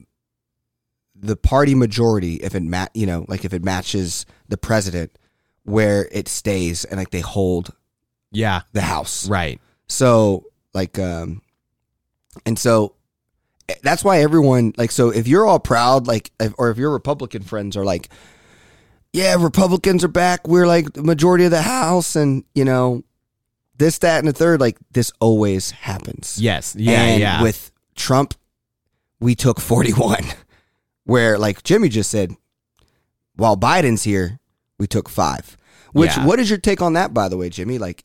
[1.16, 5.16] the party majority, if it ma- you know, like if it matches the president,
[5.64, 7.72] where it stays and like they hold
[8.30, 9.26] Yeah, the house.
[9.28, 9.58] right.
[9.88, 10.44] So
[10.74, 11.40] like um
[12.44, 12.94] and so
[13.68, 16.90] eh, that's why everyone like so if you're all proud like if, or if your
[16.90, 18.08] Republican friends are like
[19.14, 20.48] yeah, Republicans are back.
[20.48, 23.02] We're like the majority of the house and you know
[23.82, 26.38] this that and the third like this always happens.
[26.40, 26.76] Yes.
[26.78, 27.02] Yeah.
[27.02, 27.42] and yeah.
[27.42, 28.34] with Trump
[29.20, 30.24] we took 41
[31.04, 32.32] where like Jimmy just said
[33.36, 34.38] while Biden's here
[34.78, 35.56] we took 5.
[35.92, 36.26] Which Yeah.
[36.26, 37.78] what is your take on that by the way, Jimmy?
[37.78, 38.04] Like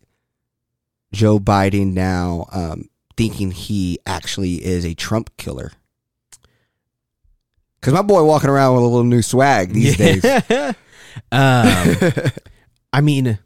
[1.13, 5.71] Joe Biden now um, thinking he actually is a Trump killer.
[7.79, 10.25] Because my boy walking around with a little new swag these days.
[10.51, 10.75] um,
[12.93, 13.37] I mean,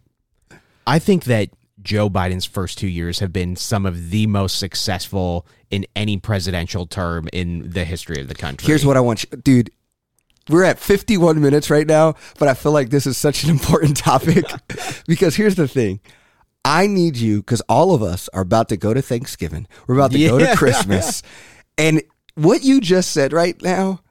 [0.87, 1.49] I think that
[1.81, 6.85] Joe Biden's first two years have been some of the most successful in any presidential
[6.85, 8.67] term in the history of the country.
[8.67, 9.71] Here's what I want you, dude.
[10.49, 13.97] We're at 51 minutes right now, but I feel like this is such an important
[13.97, 14.45] topic
[15.07, 15.99] because here's the thing.
[16.63, 19.67] I need you because all of us are about to go to Thanksgiving.
[19.87, 21.23] We're about to go to Christmas.
[21.77, 22.03] And
[22.35, 24.01] what you just said right now,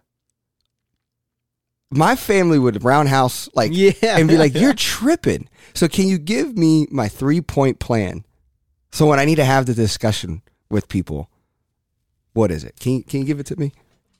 [1.90, 3.92] my family would roundhouse like Yeah.
[4.02, 8.24] and be like, "You're tripping." So can you give me my three point plan?
[8.92, 11.30] So when I need to have the discussion with people,
[12.32, 12.78] what is it?
[12.80, 13.72] Can you, can you give it to me?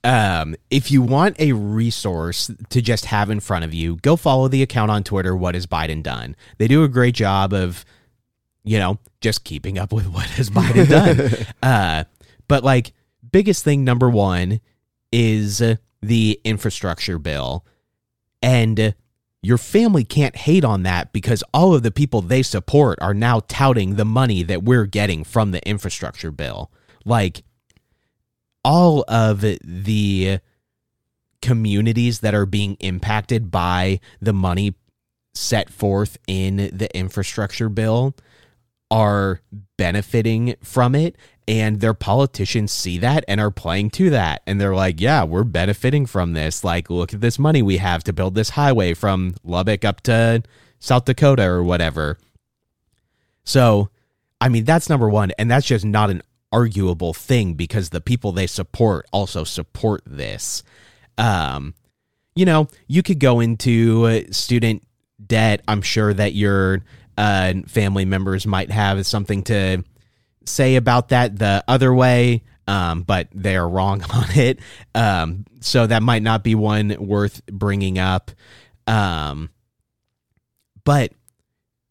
[0.03, 4.47] Um, if you want a resource to just have in front of you, go follow
[4.47, 5.35] the account on Twitter.
[5.35, 6.35] What has Biden done?
[6.57, 7.85] They do a great job of,
[8.63, 11.45] you know, just keeping up with what has Biden done.
[11.63, 12.03] uh,
[12.47, 12.93] but like
[13.31, 14.59] biggest thing number one
[15.11, 17.65] is uh, the infrastructure bill,
[18.41, 18.95] and
[19.41, 23.41] your family can't hate on that because all of the people they support are now
[23.47, 26.71] touting the money that we're getting from the infrastructure bill.
[27.05, 27.43] Like
[28.63, 30.39] all of the
[31.41, 34.75] communities that are being impacted by the money
[35.33, 38.15] set forth in the infrastructure bill
[38.91, 39.41] are
[39.77, 41.15] benefiting from it
[41.47, 44.41] and their politicians see that and are playing to that.
[44.45, 46.63] And they're like yeah we're benefiting from this.
[46.63, 50.43] Like look at this money we have to build this highway from lubbock up to
[50.79, 52.17] south dakota or whatever.
[53.43, 53.89] So
[54.39, 55.31] i mean that's number one.
[55.37, 56.21] And that's just not an
[56.51, 60.63] arguable thing because the people they support also support this.
[61.17, 61.73] Um
[62.35, 64.83] you know you could go into student
[65.25, 65.61] debt.
[65.67, 66.81] I'm sure that your
[67.17, 69.83] uh, family members might have something to
[70.45, 74.59] say about that the other way, um, but they're wrong on it.
[74.95, 78.31] Um, so that might not be one worth bringing up.
[78.87, 79.49] Um,
[80.83, 81.13] but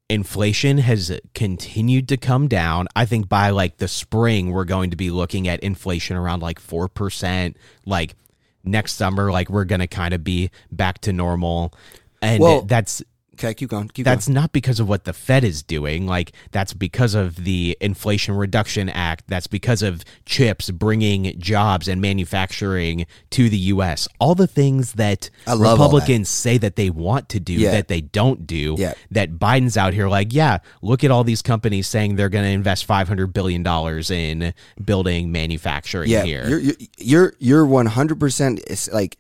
[0.09, 2.89] inflation has continued to come down.
[2.97, 6.61] I think by like the spring, we're going to be looking at inflation around like
[6.61, 7.55] 4%.
[7.87, 8.17] Like
[8.65, 11.73] next summer, like we're going to kind of be back to normal.
[12.21, 13.03] And Well, that's
[13.41, 13.89] Okay, keep going.
[13.89, 14.35] Keep that's going.
[14.35, 16.07] not because of what the Fed is doing.
[16.07, 19.25] Like that's because of the Inflation Reduction Act.
[19.29, 24.07] That's because of chips bringing jobs and manufacturing to the U.S.
[24.19, 25.71] All the things that all that.
[25.71, 27.71] Republicans say that they want to do Yeah.
[27.71, 28.77] that they don't do.
[28.79, 28.93] Yeah.
[29.11, 32.51] That Biden's out here like, yeah, look at all these companies saying they're going to
[32.51, 34.53] invest five hundred billion dollars in
[34.85, 36.47] building manufacturing yeah, here.
[36.47, 38.61] you're you're you're you're one hundred percent.
[38.67, 39.17] It's like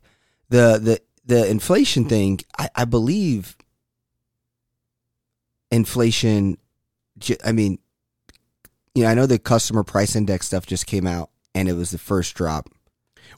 [0.51, 2.41] the the the inflation thing.
[2.59, 3.57] I, I believe
[5.71, 6.59] inflation.
[7.45, 7.79] I mean,
[8.95, 11.91] you know, I know the customer price index stuff just came out, and it was
[11.91, 12.69] the first drop.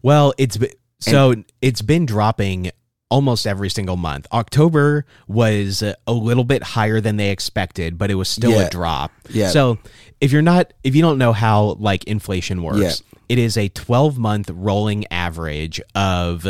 [0.02, 2.70] Well, it's be- so it's been dropping
[3.10, 4.26] almost every single month.
[4.32, 8.62] October was a little bit higher than they expected, but it was still Yeah.
[8.66, 9.10] a drop.
[9.28, 9.50] Yeah.
[9.50, 9.78] So
[10.20, 13.18] if you're not if you don't know how like inflation works, Yeah.
[13.28, 16.46] it is a 12 month rolling average of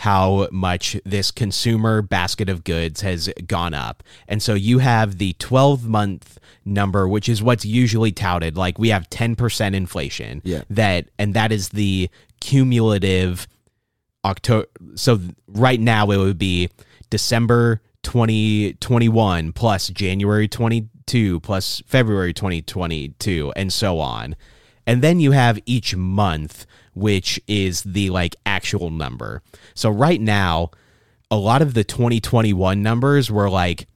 [0.00, 4.02] how much this consumer basket of goods has gone up.
[4.28, 6.38] And so you have the 12 month
[6.68, 10.62] number which is what's usually touted like we have 10% inflation Yeah.
[10.68, 13.46] that and that is the cumulative
[14.24, 14.66] October.
[14.96, 16.68] So right now it would be
[17.08, 24.36] December 2021 plus January 22 plus February 2022 and so on.
[24.86, 26.66] And then you have each month,
[26.96, 29.42] which is the like actual number.
[29.74, 30.70] So right now,
[31.30, 33.86] a lot of the 2021 numbers were like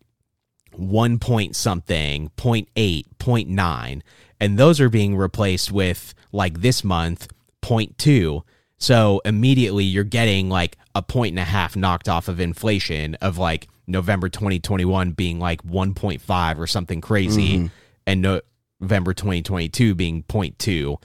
[0.72, 4.04] one point something, point eight, point nine,
[4.38, 7.26] and those are being replaced with like this month,
[7.62, 8.44] point two.
[8.76, 13.38] So immediately you're getting like a point and a half knocked off of inflation of
[13.38, 17.70] like November 2021 being like 1.5 or something crazy,
[18.06, 18.40] and no,
[18.78, 20.96] November 2022 being 0.2.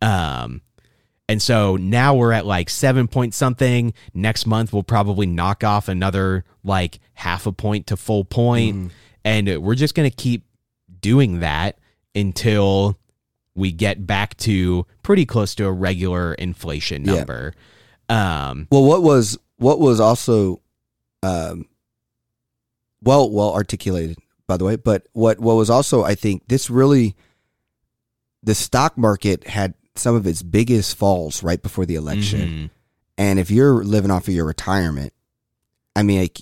[0.00, 0.62] Um,
[1.28, 3.92] and so now we're at like seven point something.
[4.14, 8.92] Next month we'll probably knock off another like half a point to full point.
[9.24, 10.44] And we're just going to keep
[11.00, 11.78] doing that
[12.14, 12.98] until
[13.54, 17.14] we get back to pretty close to a regular inflation Yeah.
[17.16, 17.54] number.
[18.08, 20.60] Um, Well, what was what was also,
[21.22, 21.66] um,
[23.02, 24.16] well well articulated
[24.46, 27.14] by the way, but what what was also I think this really,
[28.42, 32.70] the stock market had some of its biggest falls right before the election, mhm.
[33.18, 35.12] and if you're living off of your retirement,
[35.96, 36.40] I mean, like,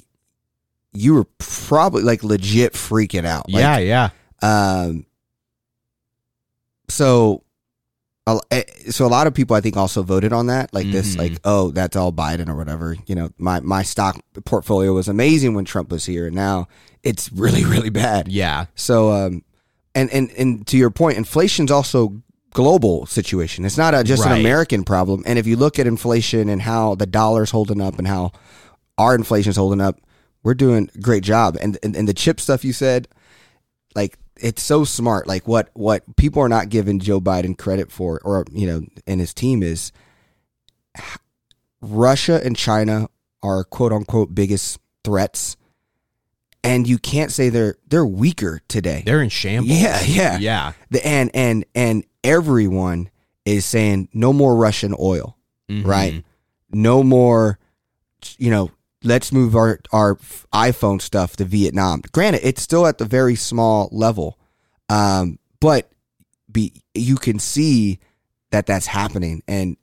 [0.92, 3.50] you were probably like legit freaking out.
[3.50, 4.10] Like, yeah, yeah.
[4.42, 5.06] um.
[6.88, 7.42] So,
[8.26, 11.14] a- eh, so a lot of people I think also voted on that, like this,
[11.14, 11.18] Mhm.
[11.18, 12.96] like oh that's all Biden or whatever.
[13.06, 16.68] You know, my my stock portfolio was amazing when Trump was here, and now
[17.02, 18.28] it's really really bad.
[18.28, 18.66] Yeah.
[18.74, 19.42] So, um,
[19.94, 22.22] and and and to your point, inflation's also
[22.56, 23.66] global situation.
[23.66, 24.32] It's not a, just Right.
[24.32, 25.22] an American problem.
[25.26, 28.32] And if you look at inflation and how the dollar's holding up and how
[28.96, 30.00] our inflation's holding up,
[30.42, 31.58] we're doing a great job.
[31.60, 33.08] And and, and the chip stuff you said,
[33.94, 35.26] like it's so smart.
[35.26, 39.20] Like what what people are not giving Joe Biden credit for, or you know, and
[39.20, 39.92] his team is
[41.82, 43.08] Russia and China
[43.42, 45.58] are quote unquote biggest threats.
[46.66, 49.02] And you can't say they're they're weaker today.
[49.06, 49.78] They're in shambles.
[49.78, 50.38] Yeah, yeah.
[50.38, 50.72] Yeah.
[50.90, 53.10] The, and and and everyone
[53.44, 55.36] is saying no more Russian oil,
[55.70, 55.86] Mhm.
[55.86, 56.24] right?
[56.70, 57.58] No more,
[58.38, 58.70] you know.
[59.04, 60.16] Let's move our our
[60.52, 62.02] iPhone stuff to Vietnam.
[62.12, 64.36] Granted, it's still at the very small level,
[64.88, 65.92] um, but
[66.50, 68.00] be you can see
[68.50, 69.76] that that's happening, and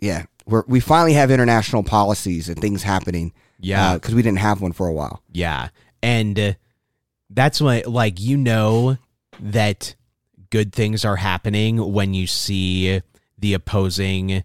[0.00, 3.32] yeah, we're, we finally have international policies and things happening.
[3.60, 3.94] Yeah.
[3.94, 5.22] because we didn't have one for a while.
[5.32, 5.68] Yeah.
[6.02, 6.52] And uh,
[7.28, 8.96] that's why, like, you know
[9.40, 9.94] that
[10.50, 13.00] good things are happening when you see
[13.38, 14.42] the opposing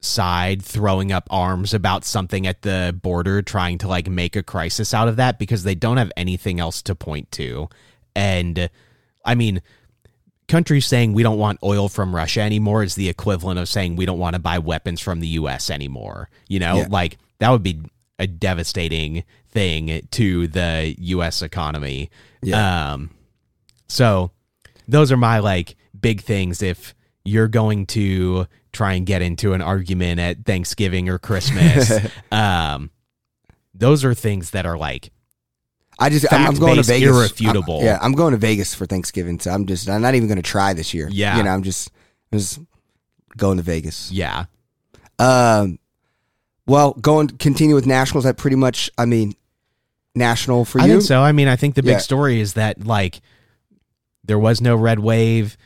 [0.00, 4.92] side throwing up arms about something at the border, trying to, like, make a crisis
[4.92, 7.68] out of that because they don't have anything else to point to.
[8.14, 8.68] And,
[9.24, 9.62] I mean,
[10.48, 14.06] countries saying we don't want oil from Russia anymore is the equivalent of saying we
[14.06, 16.28] don't want to buy weapons from the US anymore.
[16.48, 16.86] You know, Yeah.
[16.88, 17.80] like that would be
[18.18, 22.10] a devastating thing to the US economy.
[22.42, 22.92] Yeah.
[22.92, 23.10] Um
[23.88, 24.30] so
[24.88, 26.94] those are my like big things if
[27.24, 31.90] you're going to try and get into an argument at Thanksgiving or Christmas.
[32.32, 32.90] um
[33.74, 35.10] those are things that are like
[35.98, 37.08] I just I'm, I'm going to Vegas.
[37.08, 37.76] irrefutable.
[37.78, 40.36] I'm- yeah, I'm going to Vegas for Thanksgiving, so I'm just I'm not even going
[40.36, 41.08] to try this year.
[41.10, 41.38] Yeah.
[41.38, 41.90] you know, I'm just
[42.32, 42.58] just
[43.36, 44.10] going to Vegas.
[44.12, 44.44] yeah.
[45.18, 45.78] Um,
[46.66, 48.24] well, going continue with nationals.
[48.24, 49.34] That pretty much, I mean,
[50.14, 50.92] national for I you.
[50.92, 51.20] think so.
[51.20, 51.98] I mean, I think the big Yeah.
[51.98, 53.20] story is that like
[54.24, 55.56] there was no red wave.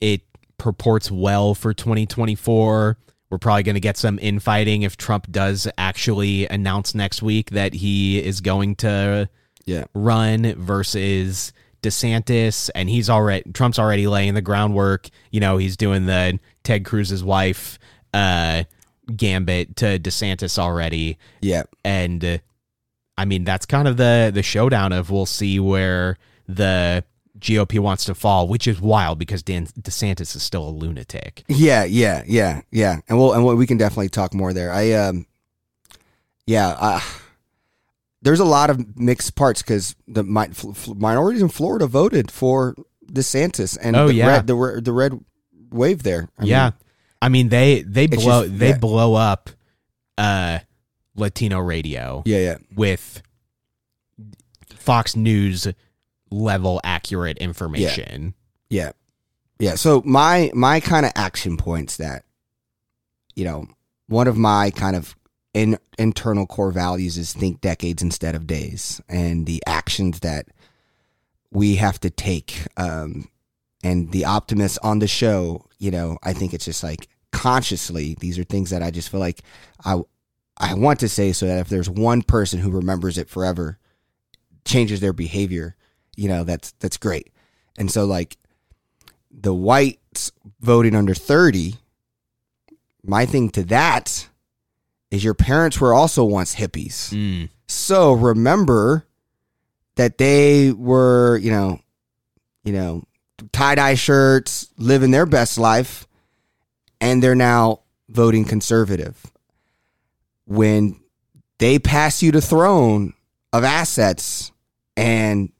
[0.00, 0.22] It
[0.58, 2.96] purports well for 2024.
[3.28, 7.74] We're probably going to get some infighting if Trump does actually announce next week that
[7.74, 9.28] he is going to
[9.64, 11.52] Yeah, run versus
[11.82, 15.08] DeSantis and he's already Trump's already laying the groundwork.
[15.30, 17.78] You know, he's doing the Ted Cruz's wife
[18.14, 18.62] uh
[19.14, 22.38] gambit to DeSantis already yeah, and uh,
[23.16, 26.16] I mean that's kind of the the showdown of we'll see where
[26.48, 27.04] the
[27.38, 31.44] GOP wants to fall, which is wild because Dan DeSantis is still a lunatic.
[31.48, 33.00] yeah, yeah, yeah, yeah.
[33.08, 34.72] And we'll and we'll, we can definitely talk more there.
[34.72, 35.26] I um,
[36.46, 37.00] yeah, uh,
[38.22, 42.74] there's a lot of mixed parts because the fl- minorities in Florida voted for
[43.12, 44.26] DeSantis and Oh, the yeah.
[44.28, 45.20] red, the the red
[45.70, 46.28] wave there.
[46.38, 46.72] I yeah, mean,
[47.22, 48.78] I mean they they It's blow just- they yeah.
[48.78, 49.50] blow up
[50.18, 50.60] uh
[51.14, 52.56] Latino radio yeah, yeah.
[52.74, 53.22] with
[54.74, 55.66] Fox News
[56.30, 58.34] level accurate information.
[58.68, 58.92] Yeah.
[59.58, 59.74] Yeah.
[59.76, 62.24] So my my kind of action points that
[63.34, 63.66] you know,
[64.08, 65.14] one of my kind of
[65.52, 70.46] in, internal core values is think decades instead of days and the actions that
[71.50, 73.28] we have to take um
[73.84, 78.38] and the optimists on the show, you know, I think it's just like consciously these
[78.38, 79.42] are things that I just feel like
[79.84, 80.00] I
[80.56, 83.78] I want to say so that if there's one person who remembers it forever
[84.64, 85.76] changes their behavior,
[86.16, 87.32] you know, that's that's great.
[87.78, 88.36] And so like
[89.30, 91.74] the whites voting under 30,
[93.02, 94.28] my thing to that
[95.10, 97.12] is your parents were also once hippies.
[97.12, 97.50] Mm.
[97.68, 99.06] So remember
[99.96, 101.80] that they were, you know,
[102.64, 103.04] you know,
[103.52, 106.06] tie-dye shirts, living their best life,
[107.00, 109.24] and they're now voting conservative.
[110.46, 111.00] When
[111.58, 113.14] they pass you the throne
[113.52, 114.52] of assets
[114.96, 115.52] and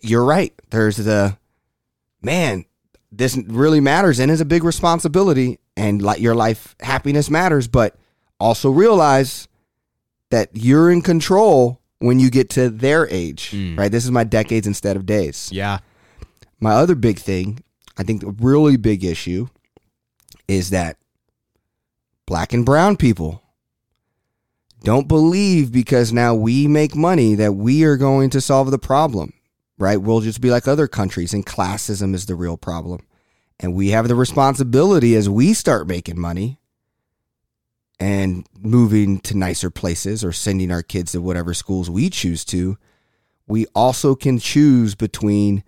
[0.00, 0.52] you're right.
[0.70, 1.36] There's the
[2.22, 2.64] man,
[3.12, 7.96] this really matters and is a big responsibility and like your life happiness matters, but
[8.38, 9.48] also realize
[10.30, 13.78] that you're in control when you get to their age, Mm.
[13.78, 13.90] right?
[13.92, 15.48] This is my decades instead of days.
[15.52, 15.78] Yeah.
[16.58, 17.62] My other big thing,
[17.96, 19.48] I think the really big issue
[20.48, 20.96] is that
[22.26, 23.42] black and brown people
[24.82, 29.32] don't believe because now we make money that we are going to solve the problem,
[29.78, 29.98] right?
[30.00, 33.00] We'll just be like other countries and classism is the real problem.
[33.58, 36.58] And we have the responsibility as we start making money
[38.00, 42.78] and moving to nicer places or sending our kids to whatever schools we choose to.
[43.46, 45.62] We also can choose between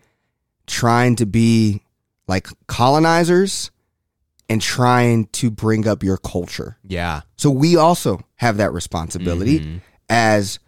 [0.66, 1.82] trying to be
[2.26, 3.70] like colonizers
[4.48, 6.78] and trying to bring up your culture.
[6.86, 7.22] Yeah.
[7.36, 9.80] So we also have that responsibility Mhm.
[10.08, 10.58] as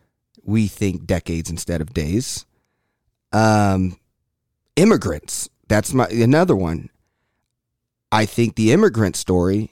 [0.42, 2.44] we think decades instead of days.
[3.32, 3.96] Um,
[4.76, 5.48] immigrants.
[5.68, 6.90] That's my another one.
[8.12, 9.70] I think the immigrant story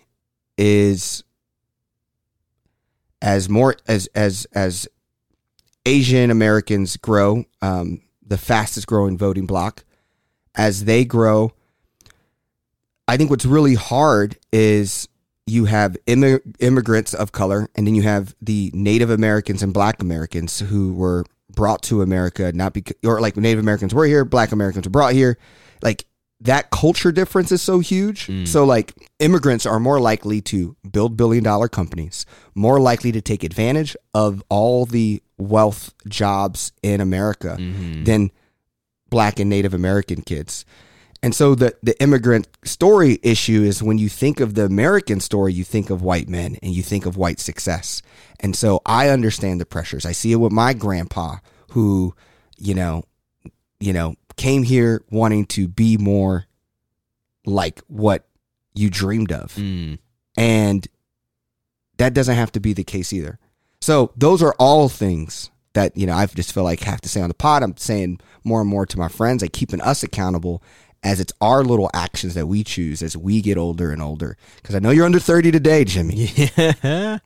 [0.56, 1.22] is
[3.22, 4.86] as more as as as
[5.86, 9.84] Asian Americans grow, um, the fastest growing voting bloc,
[10.54, 11.52] as they grow.
[13.08, 15.08] I think what's really hard is
[15.46, 20.02] you have immi- immigrants of color, and then you have the Native Americans and Black
[20.02, 24.52] Americans who were brought to America, not because, or like Native Americans were here, Black
[24.52, 25.38] Americans were brought here.
[25.82, 26.04] Like
[26.42, 28.26] that culture difference is so huge.
[28.26, 28.46] Mm.
[28.48, 33.44] So, like, immigrants are more likely to build billion dollar companies, more likely to take
[33.44, 38.04] advantage of all the wealth jobs in America Mhm.
[38.04, 38.30] than
[39.08, 40.64] black and Native American kids.
[41.22, 45.52] And so the the immigrant story issue is when you think of the American story,
[45.52, 48.02] you think of white men and you think of white success.
[48.40, 50.04] And so I understand the pressures.
[50.04, 51.36] I see it with my grandpa
[51.70, 52.14] who,
[52.58, 53.04] you know,
[53.78, 56.46] you know, came here wanting to be more
[57.46, 58.26] like what
[58.74, 59.54] you dreamed of.
[59.54, 59.98] Mm.
[60.36, 60.86] And
[61.98, 63.38] that doesn't have to be the case either.
[63.80, 67.20] So those are all things that you know I just feel like have to say
[67.20, 67.62] on the pod.
[67.62, 70.62] I'm saying more and more to my friends, like keeping us accountable
[71.02, 74.36] as it's our little actions that we choose as we get older and older.
[74.56, 77.18] Because I know you're under 30 today, Jimmy, Yeah.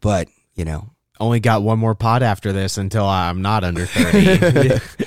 [0.00, 4.80] but you know, Only got one more pod after this until I'm not under 30.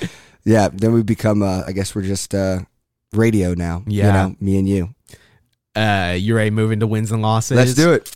[0.46, 0.70] yeah.
[0.72, 2.60] Then we become, uh, I guess we're just uh,
[3.14, 3.84] radio now.
[3.88, 4.12] you Yeah.
[4.12, 4.94] know, me and you.
[5.76, 7.58] uh, you ready Moving to wins and losses?
[7.58, 8.16] Let's do it.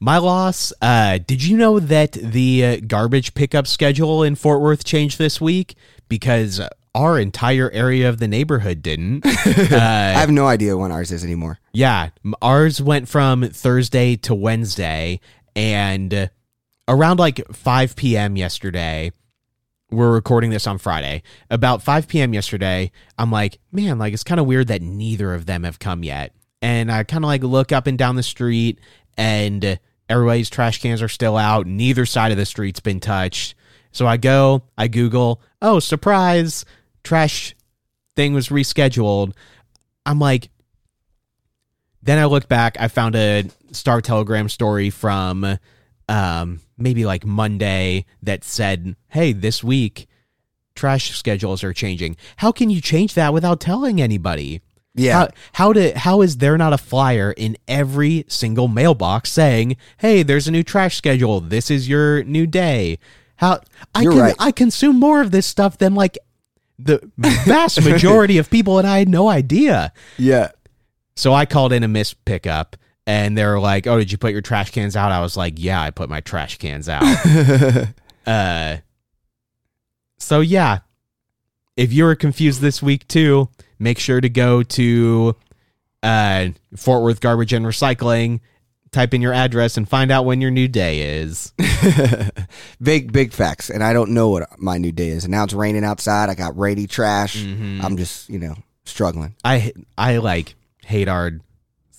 [0.00, 0.72] My loss.
[0.82, 5.40] Uh, did you know that the uh, garbage pickup schedule in Fort Worth changed this
[5.40, 5.76] week
[6.08, 6.60] because
[6.94, 9.24] our entire area of the neighborhood didn't?
[9.26, 11.58] I uh, have no idea when ours is anymore.
[11.72, 12.10] yeah,
[12.42, 15.20] ours went from Thursday to Wednesday,
[15.54, 16.28] and
[16.88, 18.36] around like 5 p.m.
[18.36, 19.12] yesterday.
[19.92, 21.22] We're recording this on Friday.
[21.50, 22.32] About 5 p.m.
[22.32, 26.02] yesterday, I'm like, man, like it's kind of weird that neither of them have come
[26.02, 26.34] yet.
[26.62, 28.80] And I kind of like look up and down the street,
[29.18, 29.78] and
[30.08, 31.66] everybody's trash cans are still out.
[31.66, 33.54] Neither side of the street's been touched.
[33.90, 36.64] So I go, I Google, oh, surprise,
[37.04, 37.54] trash
[38.16, 39.34] thing was rescheduled.
[40.06, 40.48] I'm like,
[42.02, 45.58] then I look back, I found a Star Telegram story from
[46.08, 50.08] um, maybe like Monday that said, hey, this week
[50.74, 52.16] trash schedules are changing.
[52.36, 54.62] How can you change that without telling anybody?
[54.94, 55.12] Yeah.
[55.12, 60.22] How, how to how is there not a flyer in every single mailbox saying, "Hey,
[60.22, 61.40] there's a new trash schedule.
[61.40, 62.98] This is your new day."
[63.36, 63.60] How
[63.94, 64.36] I You're can right.
[64.38, 66.18] I consume more of this stuff than like
[66.78, 69.92] the vast majority of people and I had no idea.
[70.18, 70.50] yeah.
[71.14, 72.76] So I called in a missed pickup
[73.06, 75.80] and they're like, "Oh, did you put your trash cans out?" I was like, "Yeah,
[75.80, 77.02] I put my trash cans out."
[78.26, 78.76] uh
[80.18, 80.80] So yeah.
[81.76, 83.48] If you were confused this week too,
[83.78, 85.36] make sure to go to
[86.02, 88.40] uh Fort Worth Garbage and Recycling,
[88.92, 91.52] type in your address and find out when your new day is.
[92.82, 93.70] big, big facts.
[93.70, 95.24] And I don't know what my new day is.
[95.24, 96.28] And now it's raining outside.
[96.28, 97.42] I got rainy trash.
[97.42, 99.34] I'm just, you know, struggling.
[99.44, 101.32] I I like hate our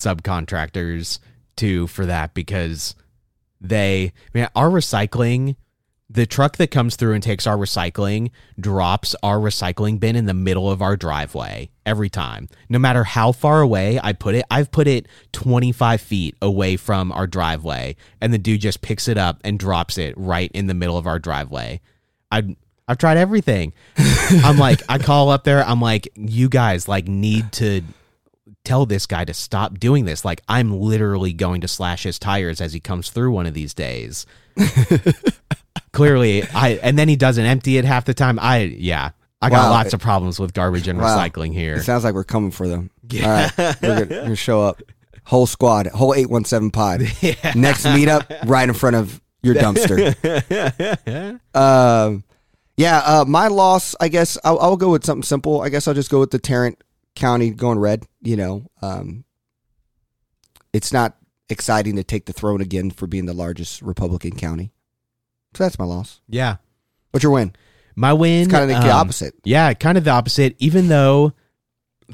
[0.04, 1.20] subcontractors
[1.56, 2.96] too for that because
[3.62, 5.56] they man our recycling
[6.10, 8.30] the truck that comes through and takes our recycling
[8.60, 13.32] drops our recycling bin in the middle of our driveway every time no matter how
[13.32, 18.34] far away i put it i've put it 25 feet away from our driveway and
[18.34, 21.20] the dude just picks it up and drops it right in the middle of our
[21.20, 21.80] driveway
[22.32, 22.56] i
[22.88, 23.74] I've tried everything.
[23.98, 25.64] I'm like, I call up there.
[25.64, 27.82] I'm like, you guys like need to
[28.64, 30.24] tell this guy to stop doing this.
[30.24, 33.74] Like, I'm literally going to slash his tires as he comes through one of these
[33.74, 34.26] days.
[35.92, 38.40] Clearly, I and then he doesn't empty it half the time.
[38.40, 39.12] I yeah,
[39.42, 39.70] I got Wow.
[39.72, 41.16] lots of problems with garbage and Wow.
[41.18, 41.76] recycling here.
[41.76, 42.90] It sounds like we're coming for them.
[43.14, 43.52] All right.
[43.58, 44.82] We're gonna, we're gonna show up.
[45.26, 47.00] Whole squad, whole 817 pod.
[47.56, 50.14] Next meetup, right in front of your dumpster.
[51.56, 52.24] um,
[52.76, 55.62] yeah, uh, my loss, I guess I'll, I'll go with something simple.
[55.62, 56.84] I guess I'll just go with the Tarrant
[57.16, 58.06] County going red.
[58.22, 59.24] You know, um,
[60.72, 61.16] it's not
[61.50, 64.72] exciting to take the throne again for being the largest Republican county.
[65.56, 66.22] So that's my loss.
[66.28, 66.58] yeah,
[67.12, 67.54] What's your win?
[67.96, 68.44] my win.
[68.44, 69.36] It's kind of the um, opposite.
[69.44, 70.56] Yeah, kind of the opposite.
[70.58, 71.34] Even though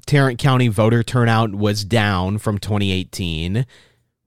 [0.06, 3.66] Tarrant County voter turnout was down from 2018,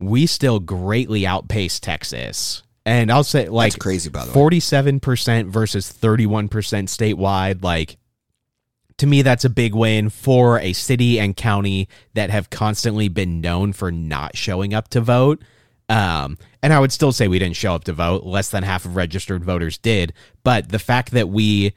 [0.00, 2.62] we still greatly outpaced Texas.
[2.86, 4.50] And I'll say, like, That's crazy, by the way.
[4.50, 7.62] 47% versus 31% statewide.
[7.62, 7.98] Like,
[9.02, 13.40] to me, that's a big win for a city and county that have constantly been
[13.40, 15.42] known for not showing up to vote.
[15.88, 18.22] Um, and I would still say we didn't show up to vote.
[18.22, 20.12] Less than half of registered voters did.
[20.44, 21.72] But the fact that we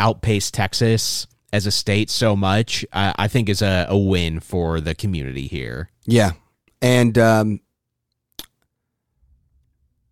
[0.00, 4.80] outpaced Texas as a state so much, I, I think is a, a win for
[4.80, 5.90] the community here.
[6.06, 6.30] Yeah,
[6.80, 7.60] and um,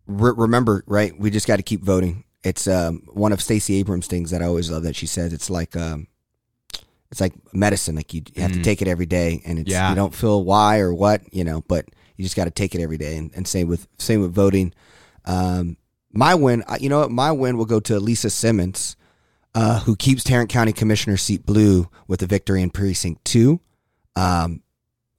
[0.07, 1.19] re- remember, right?
[1.19, 2.25] We just got to keep voting.
[2.43, 5.33] It's um, one of Stacey Abrams' things that I always love that she says.
[5.33, 6.09] It's like um,
[7.15, 7.95] it's like medicine.
[7.95, 9.91] Like you, you have to take it every day, and it's Yeah.
[9.91, 11.87] you don't feel why or what, you know, but
[12.17, 13.17] you just got to take it every day.
[13.17, 14.75] And, and same with same with voting.
[15.25, 15.77] Um,
[16.13, 17.11] my win, you know what?
[17.13, 18.97] My win will go to Lisa Simmons,
[19.55, 23.61] uh, who keeps Tarrant County Commissioner seat blue with a victory in precinct two.
[24.17, 24.63] Um,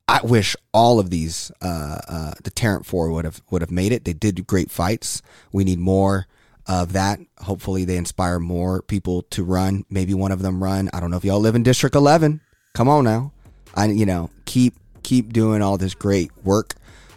[0.07, 3.91] I wish all of these uh, uh, the Tarrant Four would have would have made
[3.93, 4.03] it.
[4.05, 5.21] They did great fights.
[5.53, 6.27] We need more
[6.67, 7.19] of that.
[7.39, 9.85] Hopefully, they inspire more people to run.
[9.89, 10.89] Maybe one of them run.
[10.93, 12.41] I don't know if y'all live in District Eleven.
[12.73, 13.31] Come on now,
[13.73, 16.73] I you know keep keep doing all this great work.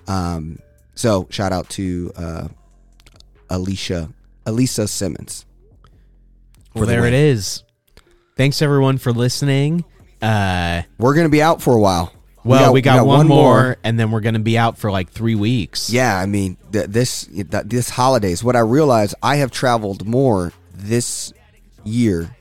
[0.07, 0.59] Um,
[0.95, 2.49] so shout out to uh,
[3.51, 4.11] Alicia
[4.47, 5.45] Alisa Simmons.
[6.75, 7.65] Well, the there it is.
[8.37, 9.85] Thanks everyone for listening.
[10.23, 12.13] Uh, We're gonna be out for a while.
[12.49, 15.35] Well, we got, one, more, and then we're going to be out for like three
[15.35, 15.91] weeks.
[15.91, 18.43] Yeah, I mean, th- this th- this holidays.
[18.43, 21.33] What I realized, I have traveled more this
[21.85, 22.35] year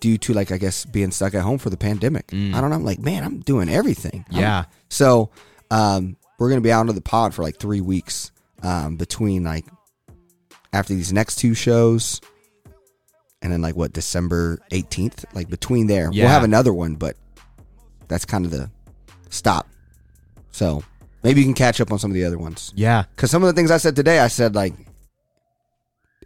[0.00, 2.26] due to like I guess being stuck at home for the pandemic.
[2.32, 2.76] I don't know.
[2.76, 4.24] I'm like, man, I'm doing everything.
[4.30, 4.40] I'm- Mm.
[4.40, 4.64] Yeah.
[4.88, 5.30] so
[5.70, 8.30] um, we're gonna be out of the pod for like three weeks
[8.62, 9.66] um, between like
[10.72, 12.20] after these next two shows,
[13.42, 15.24] and then like what December 18th.
[15.34, 16.24] Like between there, Yeah.
[16.24, 17.16] we'll have another one, but
[18.08, 18.70] that's kind of the
[19.30, 19.66] stop.
[20.50, 20.82] So
[21.22, 22.72] maybe you can catch up on some of the other ones.
[22.74, 23.04] Yeah.
[23.14, 24.74] Because some of the things I said today, I said like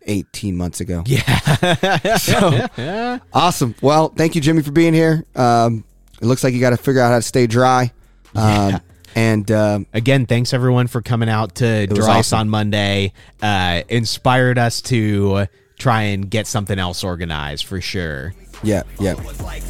[0.06, 1.02] 18 months ago.
[1.06, 1.22] Yeah.
[2.18, 2.66] So
[3.32, 3.74] awesome.
[3.82, 5.24] Well, thank you, Jimmy, for being here.
[5.34, 5.84] Um,
[6.20, 7.92] it looks like you got to figure out how to stay dry.
[8.34, 8.78] Um, Yeah.
[9.14, 12.38] And um, Again, thanks everyone for coming out to Dry awesome.
[12.40, 13.12] on Monday.
[13.42, 15.46] Uh, inspired us to
[15.78, 18.32] try and get something else organized for sure.
[18.62, 19.14] yeah, yeah.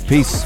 [0.06, 0.44] Peace.